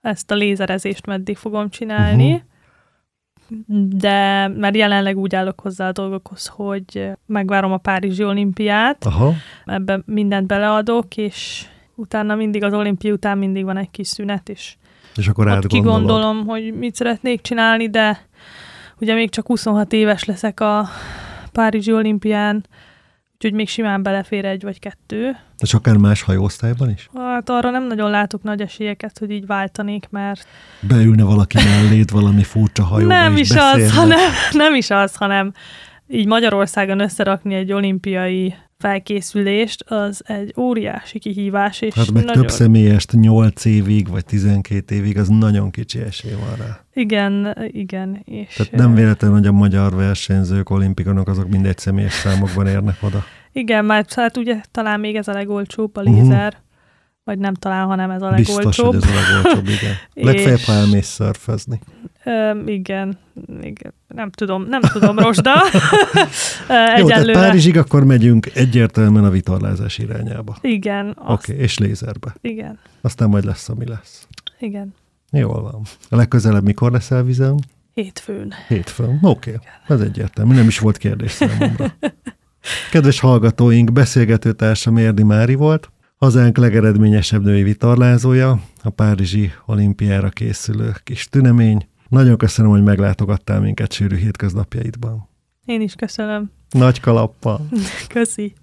ezt 0.00 0.30
a 0.30 0.34
lézerezést 0.34 1.06
meddig 1.06 1.36
fogom 1.36 1.68
csinálni, 1.68 2.32
uh-huh. 2.32 3.88
de 3.88 4.48
mert 4.48 4.76
jelenleg 4.76 5.18
úgy 5.18 5.34
állok 5.34 5.60
hozzá 5.60 5.88
a 5.88 5.92
dolgokhoz, 5.92 6.46
hogy 6.46 7.10
megvárom 7.26 7.72
a 7.72 7.76
Párizsi 7.76 8.24
olimpiát, 8.24 9.04
Aha. 9.04 9.32
ebbe 9.64 10.02
mindent 10.06 10.46
beleadok, 10.46 11.16
és 11.16 11.66
utána 11.94 12.34
mindig 12.34 12.62
az 12.62 12.72
olimpia 12.72 13.12
után 13.12 13.38
mindig 13.38 13.64
van 13.64 13.76
egy 13.76 13.90
kis 13.90 14.08
szünet, 14.08 14.48
és 14.48 14.76
És 15.16 15.28
akkor 15.28 15.48
ott 15.48 15.66
kigondolom, 15.66 16.46
hogy 16.46 16.74
mit 16.74 16.94
szeretnék 16.94 17.40
csinálni, 17.40 17.90
de 17.90 18.28
ugye 19.00 19.14
még 19.14 19.30
csak 19.30 19.46
26 19.46 19.92
éves 19.92 20.24
leszek 20.24 20.60
a 20.60 20.88
Párizsi 21.52 21.92
olimpián, 21.92 22.64
úgyhogy 23.44 23.58
még 23.58 23.68
simán 23.68 24.02
belefér 24.02 24.44
egy 24.44 24.62
vagy 24.62 24.78
kettő. 24.78 25.36
És 25.58 25.74
akár 25.74 25.96
más 25.96 26.22
hajóosztályban 26.22 26.90
is? 26.90 27.08
Hát 27.14 27.48
arra 27.48 27.70
nem 27.70 27.86
nagyon 27.86 28.10
látok 28.10 28.42
nagy 28.42 28.60
esélyeket, 28.60 29.18
hogy 29.18 29.30
így 29.30 29.46
váltanék, 29.46 30.06
mert 30.10 30.46
Beülne 30.80 31.22
valaki 31.22 31.56
melléd 31.64 32.10
valami 32.10 32.42
furcsa 32.42 32.84
hajóba 32.84 33.14
nem 33.14 33.36
és 33.36 33.50
is 33.50 33.56
az, 33.56 33.94
hanem, 33.94 34.30
nem 34.52 34.74
is 34.74 34.90
az, 34.90 35.14
hanem 35.14 35.52
így 36.08 36.26
Magyarországon 36.26 37.00
összerakni 37.00 37.54
egy 37.54 37.72
olimpiai 37.72 38.54
felkészülést, 38.80 39.82
az 39.82 40.22
egy 40.26 40.54
óriási 40.56 41.18
kihívás, 41.18 41.80
és 41.80 41.94
Hát 41.94 42.10
meg 42.10 42.24
nagyon... 42.24 42.40
több 42.42 42.50
személyest 42.50 43.12
8 43.12 43.64
évig, 43.64 44.08
vagy 44.08 44.24
12 44.24 44.94
évig, 44.94 45.18
az 45.18 45.28
nagyon 45.28 45.70
kicsi 45.70 46.00
esély 46.00 46.32
van 46.32 46.66
rá. 46.66 46.80
Igen, 46.94 47.56
igen. 47.72 48.22
És 48.24 48.54
Tehát 48.54 48.72
nem 48.72 48.94
véletlen, 48.94 49.30
hogy 49.32 49.46
a 49.46 49.52
magyar 49.52 49.94
versenyzők, 49.94 50.70
olimpikonok, 50.70 51.28
azok 51.28 51.48
mindegy 51.48 51.78
személyes 51.78 52.12
számokban 52.12 52.66
érnek 52.66 52.96
oda. 53.00 53.24
Igen, 53.52 53.84
mert 53.84 54.14
hát 54.14 54.36
ugye 54.36 54.60
talán 54.70 55.00
még 55.00 55.16
ez 55.16 55.28
a 55.28 55.32
legolcsóbb 55.32 55.96
a 55.96 56.02
Mhm. 56.02 56.12
lézer, 56.14 56.56
vagy 57.30 57.38
nem 57.38 57.54
talán, 57.54 57.86
hanem 57.86 58.10
ez 58.10 58.22
a 58.22 58.30
Biztos, 58.30 58.56
legolcsóbb. 58.56 58.94
hogy 58.94 59.02
ez 59.02 59.10
a 59.10 59.36
legolcsóbb, 59.36 59.68
igen. 59.68 59.94
Legfeljebb, 60.28 60.58
ha 60.58 60.72
elmész 60.72 61.06
szörfözni. 61.06 61.80
Öm, 62.24 62.68
igen, 62.68 63.18
igen, 63.62 63.92
nem 64.08 64.30
tudom, 64.30 64.66
nem 64.68 64.80
tudom, 64.80 65.18
Rosda. 65.18 65.52
Ö, 66.68 66.98
Jó, 66.98 67.06
tehát. 67.06 67.30
Párizsig 67.32 67.76
akkor 67.76 68.04
megyünk 68.04 68.46
egyértelműen 68.54 69.24
a 69.24 69.30
vitorlázás 69.30 69.98
irányába. 69.98 70.56
Igen, 70.60 71.08
Oké, 71.08 71.20
azt, 71.24 71.48
okay, 71.48 71.60
és 71.62 71.78
lézerbe. 71.78 72.34
igen, 72.40 72.78
Aztán 73.00 73.28
majd 73.28 73.44
lesz, 73.44 73.68
ami 73.68 73.86
lesz. 73.86 74.26
igen. 74.58 74.94
Jól 75.30 75.62
van. 75.62 75.80
A 76.08 76.16
legközelebb 76.16 76.64
mikor 76.64 76.90
leszel 76.90 77.22
vizen? 77.22 77.58
Hétfőn. 77.94 78.52
Hétfőn. 78.68 79.18
Oké, 79.22 79.50
okay. 79.50 79.96
ez 79.96 80.00
egyértelmű. 80.00 80.54
Nem 80.54 80.66
is 80.66 80.78
volt 80.78 80.96
kérdés 80.96 81.30
számomra. 81.30 81.94
Kedves 82.90 83.20
hallgatóink, 83.20 83.92
beszélgető 83.92 84.52
társam 84.52 84.96
Érdi 84.96 85.22
Mári 85.22 85.54
volt, 85.54 85.90
hazánk 86.20 86.56
legeredményesebb 86.56 87.42
női 87.44 87.62
vitorlázója, 87.62 88.60
a 88.82 88.90
Párizsi 88.90 89.50
olimpiára 89.66 90.28
készülő 90.28 90.92
kis 91.04 91.28
tünemény. 91.28 91.88
Nagyon 92.08 92.36
köszönöm, 92.36 92.70
hogy 92.70 92.82
meglátogattál 92.82 93.60
minket 93.60 93.92
sűrű 93.92 94.16
hétköznapjaidban. 94.16 95.28
Én 95.64 95.80
is 95.80 95.94
köszönöm. 95.94 96.50
Nagy 96.70 97.00
kalappal. 97.00 97.68
Köszi. 98.14 98.54